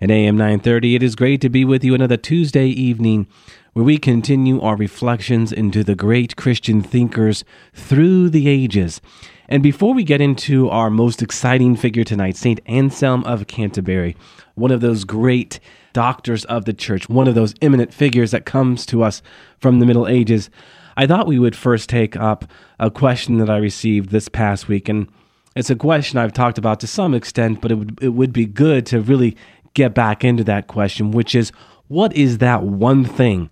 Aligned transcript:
and 0.00 0.10
AM 0.10 0.36
930. 0.36 0.94
It 0.94 1.02
is 1.02 1.16
great 1.16 1.40
to 1.40 1.48
be 1.48 1.64
with 1.64 1.82
you 1.82 1.94
another 1.94 2.16
Tuesday 2.16 2.66
evening 2.66 3.26
where 3.72 3.84
we 3.84 3.98
continue 3.98 4.60
our 4.60 4.76
reflections 4.76 5.52
into 5.52 5.82
the 5.82 5.94
great 5.94 6.36
Christian 6.36 6.82
thinkers 6.82 7.44
through 7.74 8.30
the 8.30 8.48
ages. 8.48 9.00
And 9.48 9.62
before 9.62 9.94
we 9.94 10.04
get 10.04 10.20
into 10.20 10.68
our 10.68 10.90
most 10.90 11.22
exciting 11.22 11.74
figure 11.74 12.04
tonight, 12.04 12.36
St. 12.36 12.60
Anselm 12.66 13.24
of 13.24 13.46
Canterbury, 13.46 14.16
one 14.54 14.70
of 14.70 14.80
those 14.80 15.04
great 15.04 15.58
doctors 15.92 16.44
of 16.44 16.64
the 16.64 16.72
church, 16.74 17.08
one 17.08 17.26
of 17.26 17.34
those 17.34 17.54
eminent 17.62 17.94
figures 17.94 18.30
that 18.30 18.44
comes 18.44 18.84
to 18.86 19.02
us 19.02 19.22
from 19.58 19.78
the 19.78 19.86
Middle 19.86 20.06
Ages, 20.06 20.50
I 20.96 21.06
thought 21.06 21.26
we 21.26 21.38
would 21.38 21.56
first 21.56 21.88
take 21.88 22.16
up 22.16 22.44
a 22.78 22.90
question 22.90 23.38
that 23.38 23.48
I 23.48 23.56
received 23.56 24.10
this 24.10 24.28
past 24.28 24.68
week. 24.68 24.88
And 24.88 25.08
it's 25.54 25.70
a 25.70 25.76
question 25.76 26.18
I've 26.18 26.32
talked 26.32 26.58
about 26.58 26.80
to 26.80 26.86
some 26.86 27.14
extent, 27.14 27.60
but 27.60 27.70
it 27.70 27.76
would, 27.76 27.98
it 28.02 28.08
would 28.08 28.32
be 28.32 28.46
good 28.46 28.84
to 28.86 29.00
really 29.00 29.36
get 29.78 29.94
back 29.94 30.24
into 30.24 30.42
that 30.44 30.66
question, 30.66 31.12
which 31.12 31.34
is 31.34 31.52
what 31.86 32.12
is 32.14 32.38
that 32.38 32.64
one 32.64 33.04
thing 33.04 33.48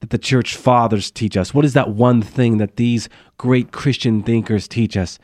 that 0.00 0.10
the 0.10 0.18
church 0.18 0.56
fathers 0.56 1.10
teach 1.10 1.36
us? 1.36 1.54
What 1.54 1.64
is 1.64 1.72
that 1.74 1.90
one 1.90 2.20
thing 2.20 2.58
that 2.58 2.76
these 2.76 3.08
great 3.38 3.70
Christian 3.70 4.22
thinkers 4.22 4.66
teach 4.66 4.96
us? 4.96 5.18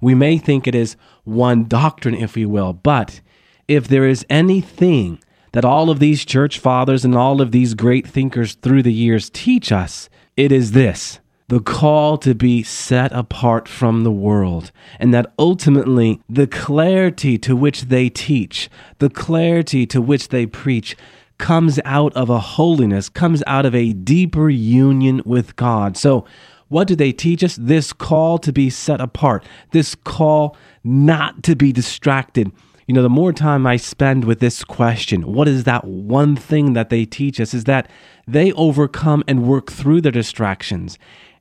We 0.00 0.14
may 0.14 0.38
think 0.38 0.66
it 0.66 0.74
is 0.74 0.96
one 1.24 1.64
doctrine, 1.64 2.14
if 2.14 2.36
you 2.36 2.48
will, 2.48 2.72
but 2.72 3.20
if 3.68 3.86
there 3.86 4.08
is 4.08 4.24
anything 4.30 5.20
that 5.52 5.64
all 5.64 5.90
of 5.90 5.98
these 5.98 6.24
church 6.24 6.58
fathers 6.58 7.04
and 7.04 7.14
all 7.14 7.42
of 7.42 7.52
these 7.52 7.74
great 7.74 8.06
thinkers 8.06 8.54
through 8.54 8.82
the 8.82 8.92
years 8.92 9.28
teach 9.30 9.70
us, 9.70 10.08
it 10.36 10.50
is 10.50 10.72
this 10.72 11.20
the 11.48 11.60
call 11.60 12.18
to 12.18 12.34
be 12.34 12.62
set 12.62 13.10
apart 13.12 13.68
from 13.68 14.04
the 14.04 14.12
world, 14.12 14.70
and 15.00 15.14
that 15.14 15.32
ultimately 15.38 16.20
the 16.28 16.46
clarity 16.46 17.38
to 17.38 17.56
which 17.56 17.82
they 17.82 18.10
teach, 18.10 18.68
the 18.98 19.08
clarity 19.08 19.86
to 19.86 20.00
which 20.00 20.28
they 20.28 20.44
preach, 20.44 20.94
comes 21.38 21.80
out 21.84 22.12
of 22.14 22.28
a 22.28 22.38
holiness, 22.38 23.08
comes 23.08 23.42
out 23.46 23.64
of 23.64 23.74
a 23.74 23.94
deeper 23.94 24.50
union 24.50 25.22
with 25.24 25.56
God. 25.56 25.96
So, 25.96 26.26
what 26.68 26.86
do 26.86 26.94
they 26.94 27.12
teach 27.12 27.42
us? 27.42 27.56
This 27.56 27.94
call 27.94 28.36
to 28.38 28.52
be 28.52 28.68
set 28.68 29.00
apart, 29.00 29.42
this 29.70 29.94
call 29.94 30.54
not 30.84 31.42
to 31.44 31.56
be 31.56 31.72
distracted. 31.72 32.52
You 32.86 32.94
know, 32.94 33.02
the 33.02 33.10
more 33.10 33.34
time 33.34 33.66
I 33.66 33.76
spend 33.76 34.24
with 34.24 34.40
this 34.40 34.64
question, 34.64 35.32
what 35.32 35.46
is 35.46 35.64
that 35.64 35.84
one 35.84 36.36
thing 36.36 36.72
that 36.72 36.88
they 36.88 37.04
teach 37.04 37.38
us? 37.38 37.52
Is 37.52 37.64
that 37.64 37.90
they 38.26 38.52
overcome 38.52 39.24
and 39.28 39.46
work 39.46 39.70
through 39.70 40.00
their 40.02 40.12
distractions 40.12 40.98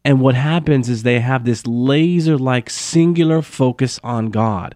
and 0.07 0.21
what 0.21 0.35
happens 0.35 0.87
is 0.87 1.03
they 1.03 1.19
have 1.19 1.43
this 1.43 1.67
laser 1.67 2.37
like 2.37 2.69
singular 2.69 3.41
focus 3.41 3.99
on 4.05 4.29
God. 4.29 4.73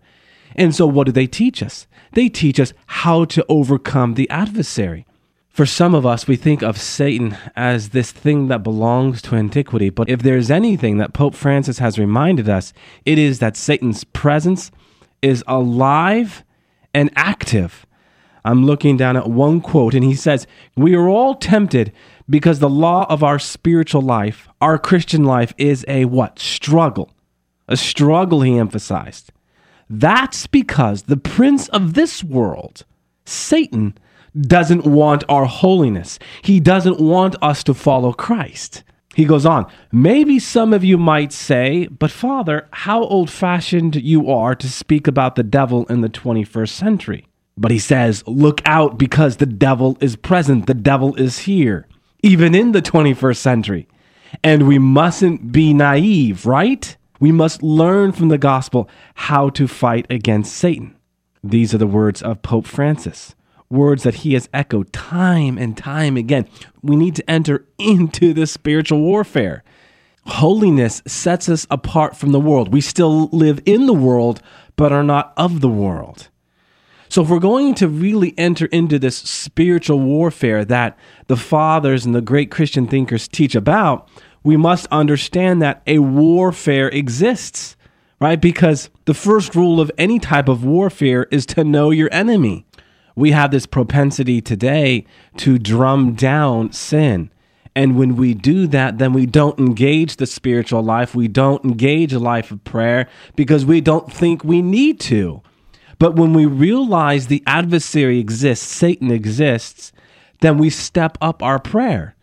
And 0.58 0.76
so, 0.76 0.86
what 0.86 1.06
do 1.06 1.14
they 1.14 1.26
teach 1.26 1.64
us? 1.64 1.88
They 2.12 2.28
teach 2.28 2.60
us 2.60 2.74
how 2.86 3.24
to 3.24 3.46
overcome 3.48 4.16
the 4.16 4.30
adversary. 4.30 5.06
For 5.48 5.66
some 5.66 5.96
of 5.96 6.06
us, 6.06 6.28
we 6.28 6.36
think 6.36 6.62
of 6.62 6.78
Satan 6.78 7.38
as 7.56 7.92
this 7.92 8.12
thing 8.12 8.50
that 8.50 8.62
belongs 8.62 9.22
to 9.22 9.38
antiquity. 9.38 9.90
But 9.90 10.10
if 10.10 10.22
there's 10.22 10.52
anything 10.52 10.98
that 10.98 11.14
Pope 11.14 11.34
Francis 11.36 11.80
has 11.80 11.98
reminded 11.98 12.50
us, 12.50 12.74
it 13.06 13.18
is 13.18 13.40
that 13.40 13.56
Satan's 13.56 14.04
presence 14.04 14.70
is 15.22 15.46
alive 15.48 16.44
and 16.94 17.10
active. 17.16 17.86
I'm 18.44 18.66
looking 18.66 18.98
down 18.98 19.16
at 19.16 19.30
one 19.30 19.62
quote, 19.62 19.94
and 19.94 20.04
he 20.04 20.16
says, 20.16 20.46
We 20.76 20.94
are 20.94 21.08
all 21.08 21.36
tempted 21.36 21.94
because 22.30 22.60
the 22.60 22.70
law 22.70 23.06
of 23.10 23.24
our 23.24 23.40
spiritual 23.40 24.02
life, 24.02 24.48
our 24.60 24.78
Christian 24.78 25.24
life, 25.24 25.54
is 25.58 25.86
a 25.88 26.06
what? 26.06 26.40
Struggle. 26.40 27.12
A 27.68 27.78
struggle, 27.78 28.42
he 28.42 28.58
emphasized. 28.58 29.32
That's 29.90 30.48
because 30.48 31.04
the 31.04 31.18
prince 31.18 31.68
of 31.70 31.94
this 31.94 32.24
world, 32.24 32.86
Satan, 33.26 33.98
doesn't 34.40 34.86
want 34.86 35.24
our 35.28 35.46
holiness. 35.46 36.18
He 36.42 36.60
doesn't 36.60 37.00
want 37.00 37.36
us 37.42 37.64
to 37.66 37.74
follow 37.74 38.14
Christ. 38.14 38.84
He 39.14 39.26
goes 39.26 39.46
on, 39.46 39.70
maybe 39.92 40.40
some 40.40 40.74
of 40.74 40.86
you 40.86 40.98
might 40.98 41.34
say, 41.34 41.88
but 41.88 42.12
Father, 42.12 42.70
how 42.72 43.04
old 43.04 43.30
fashioned 43.30 43.98
you 43.98 44.30
are 44.32 44.56
to 44.56 44.70
speak 44.70 45.06
about 45.06 45.36
the 45.36 45.44
devil 45.44 45.86
in 45.88 46.00
the 46.00 46.08
21st 46.08 46.70
century. 46.70 47.28
But 47.58 47.72
he 47.72 47.80
says, 47.80 48.24
look 48.26 48.62
out 48.64 48.98
because 48.98 49.38
the 49.38 49.46
devil 49.46 49.98
is 50.00 50.16
present, 50.16 50.68
the 50.68 50.74
devil 50.74 51.14
is 51.16 51.40
here 51.40 51.88
even 52.24 52.56
in 52.56 52.72
the 52.72 52.82
21st 52.82 53.38
century. 53.38 53.88
And 54.44 54.68
we 54.68 54.80
mustn't 54.80 55.52
be 55.52 55.74
naive, 55.74 56.46
right? 56.46 56.96
We 57.20 57.32
must 57.32 57.62
learn 57.62 58.12
from 58.14 58.30
the 58.30 58.38
gospel 58.38 58.90
how 59.14 59.50
to 59.52 59.68
fight 59.68 60.08
against 60.10 60.54
Satan. 60.54 60.96
These 61.44 61.74
are 61.74 61.78
the 61.78 61.88
words 61.88 62.22
of 62.22 62.42
Pope 62.42 62.66
Francis, 62.66 63.36
words 63.70 64.04
that 64.04 64.16
he 64.16 64.34
has 64.34 64.50
echoed 64.54 64.92
time 64.94 65.58
and 65.58 65.78
time 65.78 66.18
again. 66.18 66.48
We 66.82 66.96
need 66.96 67.16
to 67.16 67.30
enter 67.30 67.66
into 67.78 68.34
this 68.34 68.52
spiritual 68.52 69.02
warfare. 69.02 69.64
Holiness 70.26 71.02
sets 71.08 71.50
us 71.50 71.68
apart 71.70 72.16
from 72.16 72.32
the 72.32 72.40
world. 72.40 72.72
We 72.72 72.82
still 72.82 73.28
live 73.28 73.60
in 73.66 73.86
the 73.86 73.94
world, 73.94 74.42
but 74.76 74.92
are 74.92 75.04
not 75.04 75.34
of 75.36 75.62
the 75.62 75.70
world. 75.70 76.30
So, 77.12 77.24
if 77.24 77.28
we're 77.28 77.40
going 77.40 77.74
to 77.74 77.90
really 77.90 78.34
enter 78.38 78.68
into 78.68 78.98
this 78.98 79.18
spiritual 79.18 80.00
warfare 80.00 80.64
that 80.64 80.98
the 81.28 81.36
fathers 81.36 82.06
and 82.06 82.16
the 82.16 82.22
great 82.22 82.50
Christian 82.50 82.88
thinkers 82.88 83.28
teach 83.28 83.54
about, 83.54 84.08
we 84.44 84.56
must 84.56 84.88
understand 84.92 85.62
that 85.62 85.82
a 85.86 86.00
warfare 86.00 86.88
exists, 86.88 87.76
right? 88.22 88.40
Because 88.40 88.90
the 89.04 89.14
first 89.14 89.56
rule 89.56 89.82
of 89.82 89.92
any 89.98 90.20
type 90.20 90.48
of 90.48 90.64
warfare 90.64 91.28
is 91.32 91.46
to 91.48 91.66
know 91.66 91.92
your 91.92 92.08
enemy. 92.14 92.66
We 93.14 93.32
have 93.32 93.52
this 93.52 93.66
propensity 93.66 94.40
today 94.40 95.06
to 95.36 95.60
drum 95.60 96.14
down 96.14 96.72
sin. 96.72 97.30
And 97.76 97.98
when 97.98 98.16
we 98.16 98.34
do 98.34 98.68
that, 98.68 99.00
then 99.00 99.12
we 99.12 99.26
don't 99.26 99.60
engage 99.60 100.16
the 100.16 100.26
spiritual 100.26 100.82
life. 100.82 101.14
We 101.14 101.28
don't 101.28 101.66
engage 101.66 102.14
a 102.14 102.20
life 102.20 102.52
of 102.52 102.64
prayer 102.64 103.10
because 103.36 103.66
we 103.66 103.82
don't 103.82 104.10
think 104.10 104.46
we 104.46 104.62
need 104.62 105.02
to. 105.02 105.44
But 106.02 106.16
when 106.16 106.34
we 106.34 106.48
realize 106.48 107.28
the 107.28 107.44
adversary 107.46 108.18
exists, 108.18 108.66
Satan 108.66 109.12
exists, 109.12 109.92
then 110.40 110.58
we 110.58 110.72
step 110.72 111.16
up 111.22 111.44
our 111.44 111.60
prayer. 111.60 112.16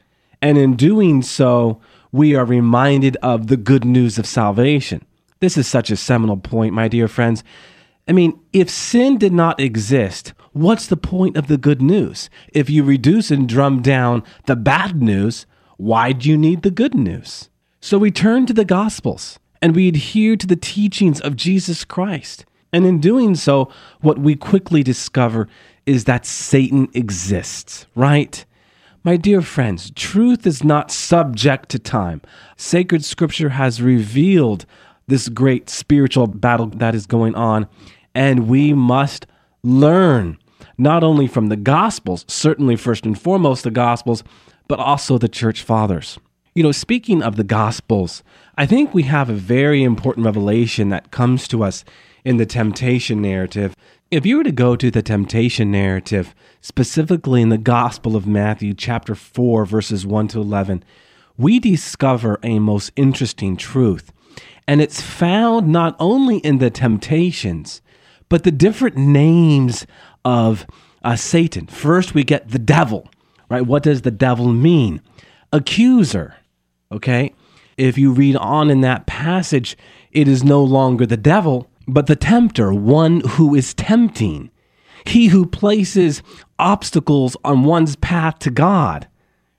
And 0.42 0.58
in 0.58 0.74
doing 0.74 1.22
so, 1.22 1.80
we 2.10 2.34
are 2.34 2.44
reminded 2.44 3.16
of 3.22 3.46
the 3.46 3.56
good 3.56 3.84
news 3.84 4.18
of 4.18 4.26
salvation. 4.26 5.04
This 5.38 5.56
is 5.56 5.68
such 5.68 5.92
a 5.92 5.96
seminal 5.96 6.36
point, 6.36 6.74
my 6.74 6.88
dear 6.88 7.06
friends. 7.06 7.44
I 8.08 8.12
mean, 8.14 8.40
if 8.52 8.68
sin 8.68 9.16
did 9.16 9.32
not 9.32 9.60
exist, 9.60 10.32
what's 10.50 10.88
the 10.88 10.96
point 10.96 11.36
of 11.36 11.46
the 11.46 11.56
good 11.56 11.80
news? 11.80 12.28
If 12.52 12.68
you 12.68 12.82
reduce 12.82 13.30
and 13.30 13.48
drum 13.48 13.80
down 13.80 14.24
the 14.46 14.56
bad 14.56 15.00
news, 15.00 15.46
why 15.76 16.10
do 16.10 16.28
you 16.28 16.36
need 16.36 16.62
the 16.62 16.72
good 16.72 16.96
news? 16.96 17.48
So 17.80 17.96
we 17.96 18.10
turn 18.10 18.44
to 18.46 18.52
the 18.52 18.64
Gospels 18.64 19.38
and 19.62 19.76
we 19.76 19.86
adhere 19.86 20.34
to 20.34 20.48
the 20.48 20.56
teachings 20.56 21.20
of 21.20 21.36
Jesus 21.36 21.84
Christ. 21.84 22.44
And 22.72 22.84
in 22.84 23.00
doing 23.00 23.34
so, 23.34 23.70
what 24.00 24.18
we 24.18 24.36
quickly 24.36 24.82
discover 24.82 25.48
is 25.86 26.04
that 26.04 26.26
Satan 26.26 26.88
exists, 26.92 27.86
right? 27.94 28.44
My 29.04 29.16
dear 29.16 29.40
friends, 29.40 29.90
truth 29.92 30.46
is 30.46 30.62
not 30.62 30.90
subject 30.90 31.70
to 31.70 31.78
time. 31.78 32.20
Sacred 32.56 33.04
scripture 33.04 33.50
has 33.50 33.80
revealed 33.80 34.66
this 35.06 35.28
great 35.30 35.70
spiritual 35.70 36.26
battle 36.26 36.66
that 36.66 36.94
is 36.94 37.06
going 37.06 37.34
on, 37.34 37.68
and 38.14 38.48
we 38.48 38.74
must 38.74 39.26
learn 39.62 40.36
not 40.76 41.02
only 41.02 41.26
from 41.26 41.48
the 41.48 41.56
Gospels, 41.56 42.24
certainly 42.28 42.76
first 42.76 43.06
and 43.06 43.18
foremost 43.18 43.64
the 43.64 43.70
Gospels, 43.70 44.22
but 44.68 44.78
also 44.78 45.16
the 45.16 45.28
church 45.28 45.62
fathers. 45.62 46.18
You 46.54 46.62
know, 46.62 46.72
speaking 46.72 47.22
of 47.22 47.36
the 47.36 47.44
Gospels, 47.44 48.22
I 48.56 48.66
think 48.66 48.92
we 48.92 49.04
have 49.04 49.30
a 49.30 49.34
very 49.34 49.82
important 49.82 50.26
revelation 50.26 50.90
that 50.90 51.10
comes 51.10 51.48
to 51.48 51.64
us 51.64 51.84
in 52.28 52.36
the 52.36 52.44
temptation 52.44 53.22
narrative. 53.22 53.74
If 54.10 54.26
you 54.26 54.36
were 54.36 54.44
to 54.44 54.52
go 54.52 54.76
to 54.76 54.90
the 54.90 55.00
temptation 55.00 55.70
narrative, 55.70 56.34
specifically 56.60 57.40
in 57.40 57.48
the 57.48 57.56
Gospel 57.56 58.16
of 58.16 58.26
Matthew, 58.26 58.74
chapter 58.74 59.14
4, 59.14 59.64
verses 59.64 60.04
1 60.04 60.28
to 60.28 60.40
11, 60.42 60.84
we 61.38 61.58
discover 61.58 62.38
a 62.42 62.58
most 62.58 62.92
interesting 62.96 63.56
truth. 63.56 64.12
And 64.66 64.82
it's 64.82 65.00
found 65.00 65.68
not 65.68 65.96
only 65.98 66.36
in 66.40 66.58
the 66.58 66.68
temptations, 66.68 67.80
but 68.28 68.44
the 68.44 68.50
different 68.50 68.98
names 68.98 69.86
of 70.22 70.66
uh, 71.02 71.16
Satan. 71.16 71.66
First, 71.66 72.12
we 72.12 72.24
get 72.24 72.50
the 72.50 72.58
devil, 72.58 73.08
right? 73.48 73.64
What 73.64 73.84
does 73.84 74.02
the 74.02 74.10
devil 74.10 74.48
mean? 74.48 75.00
Accuser, 75.50 76.36
okay? 76.92 77.32
If 77.78 77.96
you 77.96 78.12
read 78.12 78.36
on 78.36 78.68
in 78.68 78.82
that 78.82 79.06
passage, 79.06 79.78
it 80.12 80.28
is 80.28 80.44
no 80.44 80.62
longer 80.62 81.06
the 81.06 81.16
devil, 81.16 81.70
but 81.88 82.06
the 82.06 82.16
tempter, 82.16 82.72
one 82.72 83.20
who 83.20 83.54
is 83.54 83.74
tempting. 83.74 84.50
He 85.06 85.28
who 85.28 85.46
places 85.46 86.22
obstacles 86.58 87.36
on 87.44 87.64
one's 87.64 87.96
path 87.96 88.38
to 88.40 88.50
God 88.50 89.08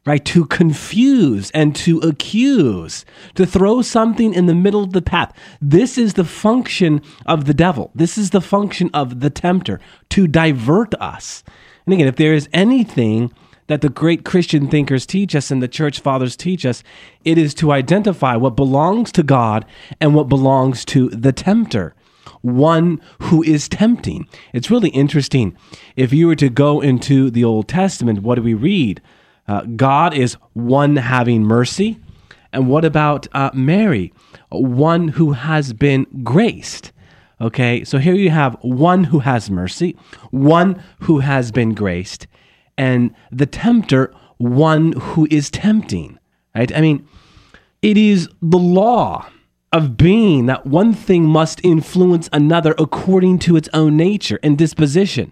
right? 0.06 0.26
To 0.26 0.46
confuse 0.46 1.52
and 1.52 1.76
to 1.76 2.00
accuse, 2.00 3.06
to 3.36 3.46
throw 3.46 3.84
something 3.84 4.34
in 4.34 4.48
the 4.48 4.56
middle 4.56 4.84
of 4.84 4.94
the 4.94 5.04
path. 5.04 5.31
This 5.62 6.00
is 6.00 6.16
the 6.16 6.24
function 6.24 7.04
of 7.28 7.46
the 7.46 7.54
devil. 7.54 7.92
This 7.94 8.18
is 8.18 8.31
the 8.31 8.42
function 8.42 8.90
of 8.92 9.20
the 9.20 9.30
tempter 9.30 9.80
to 10.10 10.26
divert 10.26 10.96
us. 10.96 11.44
And 11.86 11.94
again, 11.94 12.08
if 12.08 12.16
there 12.16 12.34
is 12.34 12.50
anything 12.54 13.31
that 13.68 13.81
the 13.81 13.90
great 13.90 14.26
Christian 14.26 14.68
thinkers 14.68 15.06
teach 15.06 15.36
us 15.36 15.52
and 15.52 15.62
the 15.62 15.68
church 15.68 16.00
fathers 16.00 16.36
teach 16.36 16.66
us, 16.66 16.84
it 17.24 17.38
is 17.38 17.54
to 17.56 17.72
identify 17.72 18.36
what 18.36 18.56
belongs 18.56 19.12
to 19.12 19.22
God 19.22 19.64
and 20.02 20.16
what 20.16 20.28
belongs 20.28 20.86
to 20.86 21.10
the 21.10 21.34
tempter 21.34 21.94
one 22.42 23.02
who 23.22 23.44
is 23.44 23.70
tempting. 23.70 24.28
It's 24.54 24.72
really 24.72 24.90
interesting. 24.90 25.56
If 25.96 26.14
you 26.14 26.28
were 26.28 26.36
to 26.36 26.50
go 26.50 26.81
into 26.81 27.30
the 27.30 27.44
Old 27.44 27.68
Testament, 27.68 28.24
what 28.24 28.36
do 28.36 28.42
we 28.42 28.54
read? 28.54 29.02
Uh, 29.48 29.62
God 29.76 30.14
is 30.14 30.36
one 30.54 30.96
having 30.96 31.44
mercy. 31.44 32.00
And 32.52 32.68
what 32.68 32.86
about 32.86 33.28
uh, 33.34 33.52
Mary? 33.54 34.14
One 34.50 35.10
who 35.10 35.34
has 35.34 35.74
been 35.74 36.06
graced. 36.24 36.92
Okay, 37.42 37.84
so 37.86 38.00
here 38.00 38.16
you 38.16 38.31
have 38.31 38.58
one 38.62 39.06
who 39.06 39.20
has 39.20 39.50
mercy, 39.50 39.96
one 40.31 40.84
who 41.02 41.20
has 41.20 41.52
been 41.52 41.74
graced, 41.74 42.28
and 42.78 43.16
the 43.31 43.46
tempter, 43.46 44.14
one 44.38 44.92
who 44.92 45.26
is 45.31 45.50
tempting. 45.50 46.20
Right? 46.54 46.76
I 46.76 46.81
mean, 46.81 47.08
it 47.81 47.98
is 47.98 48.28
the 48.42 48.58
law 48.58 49.30
of 49.71 49.98
being 49.98 50.48
that 50.48 50.66
one 50.66 50.94
thing 50.94 51.25
must 51.25 51.63
influence 51.63 52.30
another 52.33 52.74
according 52.77 53.39
to 53.39 53.56
its 53.56 53.69
own 53.74 53.95
nature 53.95 54.39
and 54.42 54.57
disposition. 54.57 55.31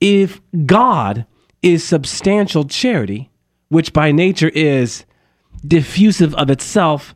If 0.00 0.40
God 0.66 1.26
is 1.62 1.84
substantial 1.84 2.64
charity, 2.64 3.30
which 3.68 3.92
by 3.92 4.12
nature 4.12 4.50
is 4.54 5.04
diffusive 5.66 6.34
of 6.34 6.50
itself, 6.50 7.14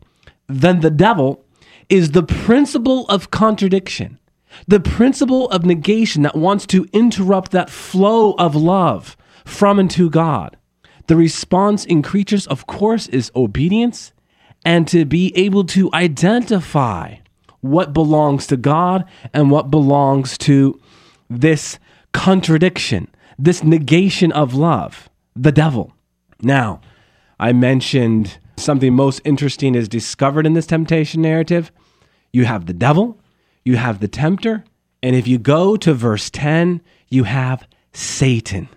then 0.49 0.81
the 0.81 0.91
devil 0.91 1.44
is 1.88 2.12
the 2.12 2.23
principle 2.23 3.06
of 3.09 3.31
contradiction, 3.31 4.19
the 4.67 4.81
principle 4.81 5.49
of 5.50 5.65
negation 5.65 6.23
that 6.23 6.37
wants 6.37 6.67
to 6.67 6.87
interrupt 6.93 7.50
that 7.53 7.71
flow 7.71 8.32
of 8.32 8.55
love 8.55 9.17
from 9.44 9.79
and 9.79 9.91
to 9.91 10.09
God. 10.09 10.56
The 11.06 11.17
response 11.17 11.85
in 11.85 12.00
creatures, 12.03 12.47
of 12.47 12.67
course, 12.67 13.09
is 13.09 13.31
obedience 13.37 14.13
and 14.64 14.88
to 14.88 15.05
be 15.05 15.32
able 15.37 15.64
to 15.64 15.90
identify 15.93 17.16
what 17.61 17.93
belongs 17.93 18.46
to 18.49 18.56
God 18.56 19.05
and 19.32 19.50
what 19.50 19.70
belongs 19.70 20.37
to 20.38 20.81
this 21.31 21.78
contradiction, 22.12 23.08
this 23.38 23.64
negation 23.64 24.32
of 24.32 24.55
love, 24.55 25.08
the 25.34 25.52
devil. 25.52 25.93
Now, 26.43 26.81
I 27.40 27.52
mentioned 27.52 28.38
something 28.56 28.94
most 28.94 29.20
interesting 29.25 29.75
is 29.75 29.88
discovered 29.88 30.46
in 30.46 30.52
this 30.52 30.66
temptation 30.66 31.22
narrative. 31.22 31.72
You 32.32 32.44
have 32.44 32.66
the 32.66 32.72
devil, 32.72 33.19
you 33.64 33.76
have 33.76 34.00
the 34.00 34.08
tempter, 34.08 34.64
and 35.02 35.16
if 35.16 35.26
you 35.26 35.38
go 35.38 35.76
to 35.76 35.94
verse 35.94 36.31
10, 36.31 36.81
you 37.08 37.25
have 37.25 37.66
Satan. 37.93 38.69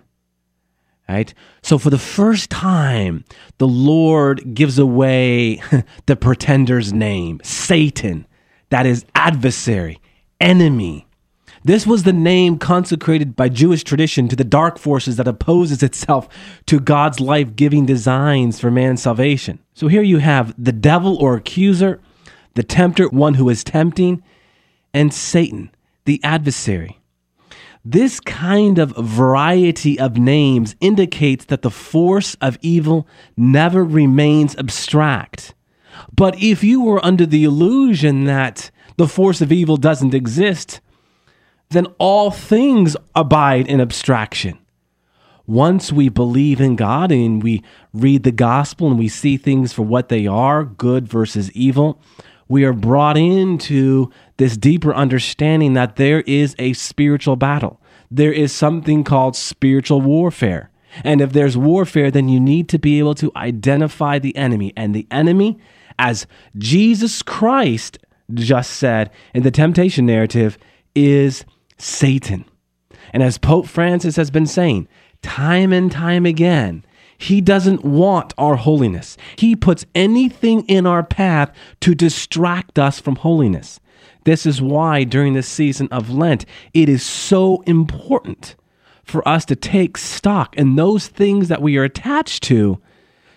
Right? 1.08 1.32
So, 1.62 1.78
for 1.78 1.88
the 1.88 1.98
first 1.98 2.50
time, 2.50 3.24
the 3.56 3.66
Lord 3.66 4.54
gives 4.54 4.78
away 4.78 5.62
the 6.06 6.16
pretender's 6.16 6.92
name, 6.92 7.40
Satan, 7.42 8.26
that 8.68 8.84
is 8.84 9.06
adversary, 9.14 10.00
enemy. 10.38 11.06
This 11.64 11.86
was 11.86 12.02
the 12.02 12.12
name 12.12 12.58
consecrated 12.58 13.34
by 13.34 13.48
Jewish 13.48 13.84
tradition 13.84 14.28
to 14.28 14.36
the 14.36 14.44
dark 14.44 14.78
forces 14.78 15.16
that 15.16 15.26
opposes 15.26 15.82
itself 15.82 16.28
to 16.66 16.78
God's 16.78 17.20
life-giving 17.20 17.86
designs 17.86 18.60
for 18.60 18.70
man's 18.70 19.02
salvation. 19.02 19.58
So 19.74 19.88
here 19.88 20.02
you 20.02 20.18
have 20.18 20.54
the 20.62 20.72
devil 20.72 21.16
or 21.16 21.34
accuser, 21.34 22.00
the 22.54 22.62
tempter, 22.62 23.08
one 23.08 23.34
who 23.34 23.48
is 23.48 23.64
tempting, 23.64 24.22
and 24.94 25.12
Satan, 25.12 25.70
the 26.04 26.20
adversary. 26.22 26.97
This 27.90 28.20
kind 28.20 28.78
of 28.78 28.94
variety 28.98 29.98
of 29.98 30.18
names 30.18 30.76
indicates 30.78 31.46
that 31.46 31.62
the 31.62 31.70
force 31.70 32.34
of 32.34 32.58
evil 32.60 33.08
never 33.34 33.82
remains 33.82 34.54
abstract. 34.56 35.54
But 36.14 36.38
if 36.38 36.62
you 36.62 36.82
were 36.82 37.02
under 37.02 37.24
the 37.24 37.44
illusion 37.44 38.24
that 38.24 38.70
the 38.98 39.08
force 39.08 39.40
of 39.40 39.50
evil 39.50 39.78
doesn't 39.78 40.12
exist, 40.12 40.82
then 41.70 41.86
all 41.96 42.30
things 42.30 42.94
abide 43.14 43.66
in 43.66 43.80
abstraction. 43.80 44.58
Once 45.46 45.90
we 45.90 46.10
believe 46.10 46.60
in 46.60 46.76
God 46.76 47.10
and 47.10 47.42
we 47.42 47.64
read 47.94 48.22
the 48.22 48.32
gospel 48.32 48.88
and 48.88 48.98
we 48.98 49.08
see 49.08 49.38
things 49.38 49.72
for 49.72 49.80
what 49.80 50.10
they 50.10 50.26
are, 50.26 50.62
good 50.62 51.08
versus 51.08 51.50
evil, 51.52 51.98
we 52.48 52.64
are 52.64 52.72
brought 52.72 53.16
into 53.16 54.10
this 54.38 54.56
deeper 54.56 54.94
understanding 54.94 55.74
that 55.74 55.96
there 55.96 56.22
is 56.22 56.54
a 56.58 56.72
spiritual 56.72 57.36
battle. 57.36 57.80
There 58.10 58.32
is 58.32 58.52
something 58.52 59.04
called 59.04 59.36
spiritual 59.36 60.00
warfare. 60.00 60.70
And 61.04 61.20
if 61.20 61.32
there's 61.32 61.56
warfare, 61.56 62.10
then 62.10 62.28
you 62.28 62.40
need 62.40 62.68
to 62.70 62.78
be 62.78 62.98
able 62.98 63.14
to 63.16 63.30
identify 63.36 64.18
the 64.18 64.34
enemy. 64.36 64.72
And 64.76 64.94
the 64.94 65.06
enemy, 65.10 65.58
as 65.98 66.26
Jesus 66.56 67.22
Christ 67.22 67.98
just 68.32 68.72
said 68.72 69.10
in 69.34 69.42
the 69.42 69.50
temptation 69.50 70.06
narrative, 70.06 70.56
is 70.94 71.44
Satan. 71.76 72.44
And 73.12 73.22
as 73.22 73.38
Pope 73.38 73.66
Francis 73.66 74.16
has 74.16 74.30
been 74.30 74.46
saying 74.46 74.88
time 75.22 75.72
and 75.72 75.90
time 75.92 76.24
again, 76.24 76.84
he 77.18 77.40
doesn't 77.40 77.84
want 77.84 78.32
our 78.38 78.56
holiness. 78.56 79.16
He 79.36 79.56
puts 79.56 79.84
anything 79.94 80.64
in 80.66 80.86
our 80.86 81.02
path 81.02 81.52
to 81.80 81.94
distract 81.94 82.78
us 82.78 83.00
from 83.00 83.16
holiness. 83.16 83.80
This 84.24 84.46
is 84.46 84.62
why 84.62 85.04
during 85.04 85.34
this 85.34 85.48
season 85.48 85.88
of 85.90 86.10
Lent, 86.10 86.46
it 86.72 86.88
is 86.88 87.02
so 87.02 87.62
important 87.62 88.54
for 89.02 89.26
us 89.26 89.44
to 89.46 89.56
take 89.56 89.96
stock 89.96 90.56
in 90.56 90.76
those 90.76 91.08
things 91.08 91.48
that 91.48 91.62
we 91.62 91.76
are 91.76 91.84
attached 91.84 92.42
to 92.44 92.80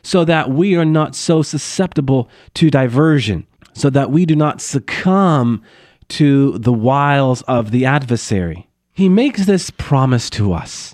so 0.03 0.25
that 0.25 0.50
we 0.50 0.75
are 0.75 0.86
not 0.86 1.15
so 1.15 1.41
susceptible 1.41 2.29
to 2.56 2.70
diversion, 2.70 3.48
so 3.74 3.89
that 3.89 4.12
we 4.12 4.25
do 4.25 4.36
not 4.36 4.62
succumb 4.62 5.62
to 6.10 6.58
the 6.58 6.74
wiles 6.74 7.41
of 7.44 7.72
the 7.72 7.86
adversary. 7.86 8.67
He 8.94 9.10
makes 9.10 9.46
this 9.46 9.70
promise 9.72 10.29
to 10.32 10.53
us 10.53 10.94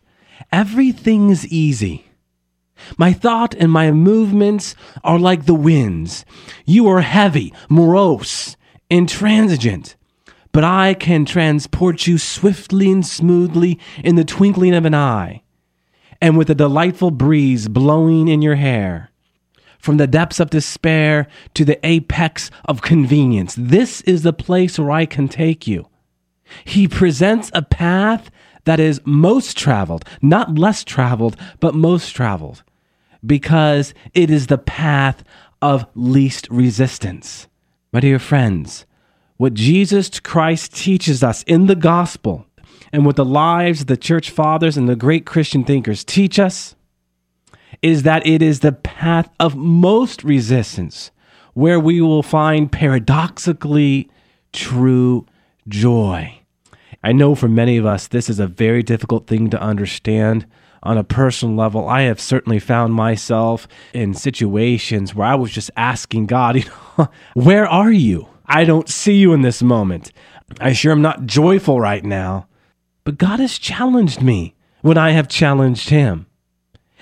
everything's 0.51 1.45
easy. 1.47 2.06
My 2.97 3.13
thought 3.13 3.53
and 3.55 3.71
my 3.71 3.91
movements 3.91 4.75
are 5.03 5.19
like 5.19 5.45
the 5.45 5.53
winds. 5.53 6.25
You 6.65 6.87
are 6.87 7.01
heavy, 7.01 7.53
morose, 7.69 8.55
intransigent, 8.89 9.95
but 10.51 10.63
I 10.63 10.93
can 10.93 11.25
transport 11.25 12.07
you 12.07 12.17
swiftly 12.17 12.91
and 12.91 13.05
smoothly 13.05 13.79
in 14.03 14.15
the 14.15 14.25
twinkling 14.25 14.73
of 14.73 14.85
an 14.85 14.95
eye, 14.95 15.43
and 16.21 16.37
with 16.37 16.49
a 16.49 16.55
delightful 16.55 17.11
breeze 17.11 17.67
blowing 17.67 18.27
in 18.27 18.41
your 18.41 18.55
hair 18.55 19.11
from 19.79 19.97
the 19.97 20.07
depths 20.07 20.39
of 20.39 20.49
despair 20.49 21.27
to 21.53 21.63
the 21.63 21.79
apex 21.85 22.49
of 22.65 22.81
convenience. 22.81 23.55
This 23.57 24.01
is 24.01 24.23
the 24.23 24.33
place 24.33 24.77
where 24.79 24.91
I 24.91 25.05
can 25.05 25.27
take 25.27 25.67
you. 25.67 25.87
He 26.65 26.87
presents 26.87 27.51
a 27.53 27.61
path 27.61 28.29
that 28.65 28.79
is 28.79 29.01
most 29.05 29.57
traveled, 29.57 30.03
not 30.21 30.57
less 30.57 30.83
traveled, 30.83 31.37
but 31.59 31.75
most 31.75 32.09
traveled, 32.11 32.63
because 33.25 33.93
it 34.13 34.29
is 34.29 34.47
the 34.47 34.57
path 34.57 35.23
of 35.61 35.85
least 35.95 36.47
resistance. 36.49 37.47
My 37.91 37.99
dear 37.99 38.19
friends, 38.19 38.85
what 39.37 39.53
Jesus 39.53 40.19
Christ 40.19 40.75
teaches 40.75 41.23
us 41.23 41.43
in 41.43 41.67
the 41.67 41.75
gospel 41.75 42.45
and 42.91 43.05
what 43.05 43.15
the 43.15 43.25
lives 43.25 43.81
of 43.81 43.87
the 43.87 43.97
church 43.97 44.29
fathers 44.29 44.77
and 44.77 44.87
the 44.87 44.95
great 44.95 45.25
Christian 45.25 45.63
thinkers 45.63 46.03
teach 46.03 46.39
us 46.39 46.75
is 47.81 48.03
that 48.03 48.25
it 48.25 48.41
is 48.41 48.59
the 48.59 48.71
path 48.71 49.29
of 49.39 49.55
most 49.55 50.23
resistance 50.23 51.11
where 51.53 51.79
we 51.79 52.01
will 52.01 52.23
find 52.23 52.71
paradoxically 52.71 54.09
true 54.53 55.25
joy. 55.67 56.39
I 57.03 57.11
know 57.11 57.35
for 57.35 57.47
many 57.47 57.77
of 57.77 57.85
us, 57.85 58.07
this 58.07 58.29
is 58.29 58.39
a 58.39 58.47
very 58.47 58.83
difficult 58.83 59.27
thing 59.27 59.49
to 59.49 59.61
understand 59.61 60.45
on 60.83 60.97
a 60.97 61.03
personal 61.03 61.55
level. 61.55 61.87
I 61.87 62.01
have 62.03 62.19
certainly 62.19 62.59
found 62.59 62.93
myself 62.93 63.67
in 63.93 64.13
situations 64.13 65.13
where 65.15 65.27
I 65.27 65.35
was 65.35 65.51
just 65.51 65.71
asking 65.77 66.27
God, 66.27 66.55
you 66.57 66.65
know, 66.97 67.09
where 67.33 67.67
are 67.67 67.91
you? 67.91 68.27
I 68.45 68.63
don't 68.63 68.89
see 68.89 69.15
you 69.15 69.33
in 69.33 69.41
this 69.41 69.61
moment. 69.61 70.11
I 70.59 70.73
sure 70.73 70.91
am 70.91 71.01
not 71.01 71.25
joyful 71.25 71.81
right 71.81 72.03
now. 72.03 72.47
But 73.03 73.17
God 73.17 73.39
has 73.39 73.57
challenged 73.57 74.21
me 74.21 74.55
when 74.81 74.97
I 74.97 75.11
have 75.11 75.27
challenged 75.27 75.89
him? 75.89 76.27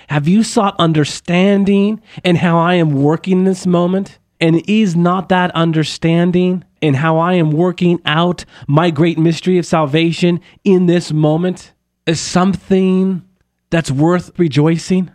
Have 0.08 0.28
you 0.28 0.42
sought 0.42 0.76
understanding 0.78 2.00
in 2.24 2.36
how 2.36 2.58
I 2.58 2.74
am 2.74 3.02
working 3.02 3.38
in 3.38 3.44
this 3.44 3.66
moment? 3.66 4.18
And 4.40 4.62
is 4.68 4.94
not 4.94 5.30
that 5.30 5.50
understanding 5.52 6.64
in 6.80 6.94
how 6.94 7.18
I 7.18 7.34
am 7.34 7.50
working 7.50 8.00
out 8.04 8.44
my 8.68 8.90
great 8.90 9.18
mystery 9.18 9.58
of 9.58 9.66
salvation 9.66 10.40
in 10.62 10.86
this 10.86 11.12
moment 11.12 11.72
is 12.06 12.20
something 12.20 13.25
that's 13.70 13.90
worth 13.90 14.38
rejoicing? 14.38 15.10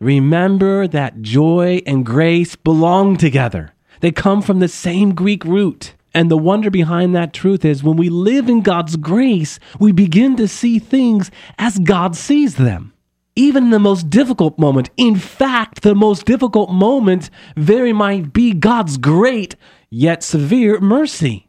Remember 0.00 0.86
that 0.86 1.22
joy 1.22 1.80
and 1.86 2.04
grace 2.04 2.56
belong 2.56 3.16
together. 3.16 3.72
They 4.00 4.12
come 4.12 4.42
from 4.42 4.60
the 4.60 4.68
same 4.68 5.14
Greek 5.14 5.44
root. 5.44 5.94
And 6.14 6.30
the 6.30 6.38
wonder 6.38 6.70
behind 6.70 7.14
that 7.14 7.32
truth 7.32 7.64
is 7.64 7.82
when 7.82 7.96
we 7.96 8.08
live 8.08 8.48
in 8.48 8.62
God's 8.62 8.96
grace, 8.96 9.58
we 9.78 9.92
begin 9.92 10.36
to 10.36 10.48
see 10.48 10.78
things 10.78 11.30
as 11.58 11.78
God 11.78 12.16
sees 12.16 12.56
them. 12.56 12.92
Even 13.36 13.64
in 13.64 13.70
the 13.70 13.78
most 13.78 14.10
difficult 14.10 14.58
moment, 14.58 14.90
in 14.96 15.14
fact, 15.14 15.82
the 15.82 15.94
most 15.94 16.24
difficult 16.24 16.70
moment 16.70 17.30
very 17.56 17.92
might 17.92 18.32
be 18.32 18.52
God's 18.52 18.96
great 18.96 19.54
yet 19.90 20.24
severe 20.24 20.80
mercy 20.80 21.48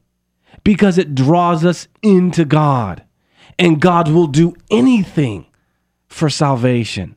because 0.63 0.97
it 0.97 1.15
draws 1.15 1.65
us 1.65 1.87
into 2.03 2.45
God. 2.45 3.03
And 3.57 3.81
God 3.81 4.09
will 4.09 4.27
do 4.27 4.55
anything 4.69 5.45
for 6.09 6.29
salvation. 6.29 7.15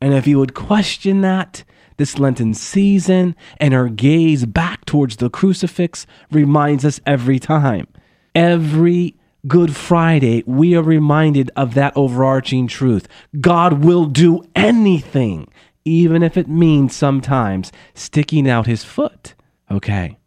And 0.00 0.12
if 0.12 0.26
you 0.26 0.38
would 0.38 0.54
question 0.54 1.20
that 1.20 1.64
this 1.96 2.18
Lenten 2.18 2.52
season 2.52 3.34
and 3.58 3.72
our 3.72 3.88
gaze 3.88 4.44
back 4.44 4.84
towards 4.84 5.16
the 5.16 5.30
crucifix 5.30 6.06
reminds 6.30 6.84
us 6.84 7.00
every 7.06 7.38
time. 7.38 7.86
Every 8.34 9.14
Good 9.46 9.76
Friday, 9.76 10.42
we 10.44 10.74
are 10.74 10.82
reminded 10.82 11.52
of 11.54 11.74
that 11.74 11.96
overarching 11.96 12.66
truth. 12.66 13.06
God 13.40 13.84
will 13.84 14.06
do 14.06 14.42
anything, 14.56 15.46
even 15.84 16.24
if 16.24 16.36
it 16.36 16.48
means 16.48 16.96
sometimes 16.96 17.70
sticking 17.94 18.50
out 18.50 18.66
his 18.66 18.82
foot. 18.82 19.34
Okay. 19.70 20.18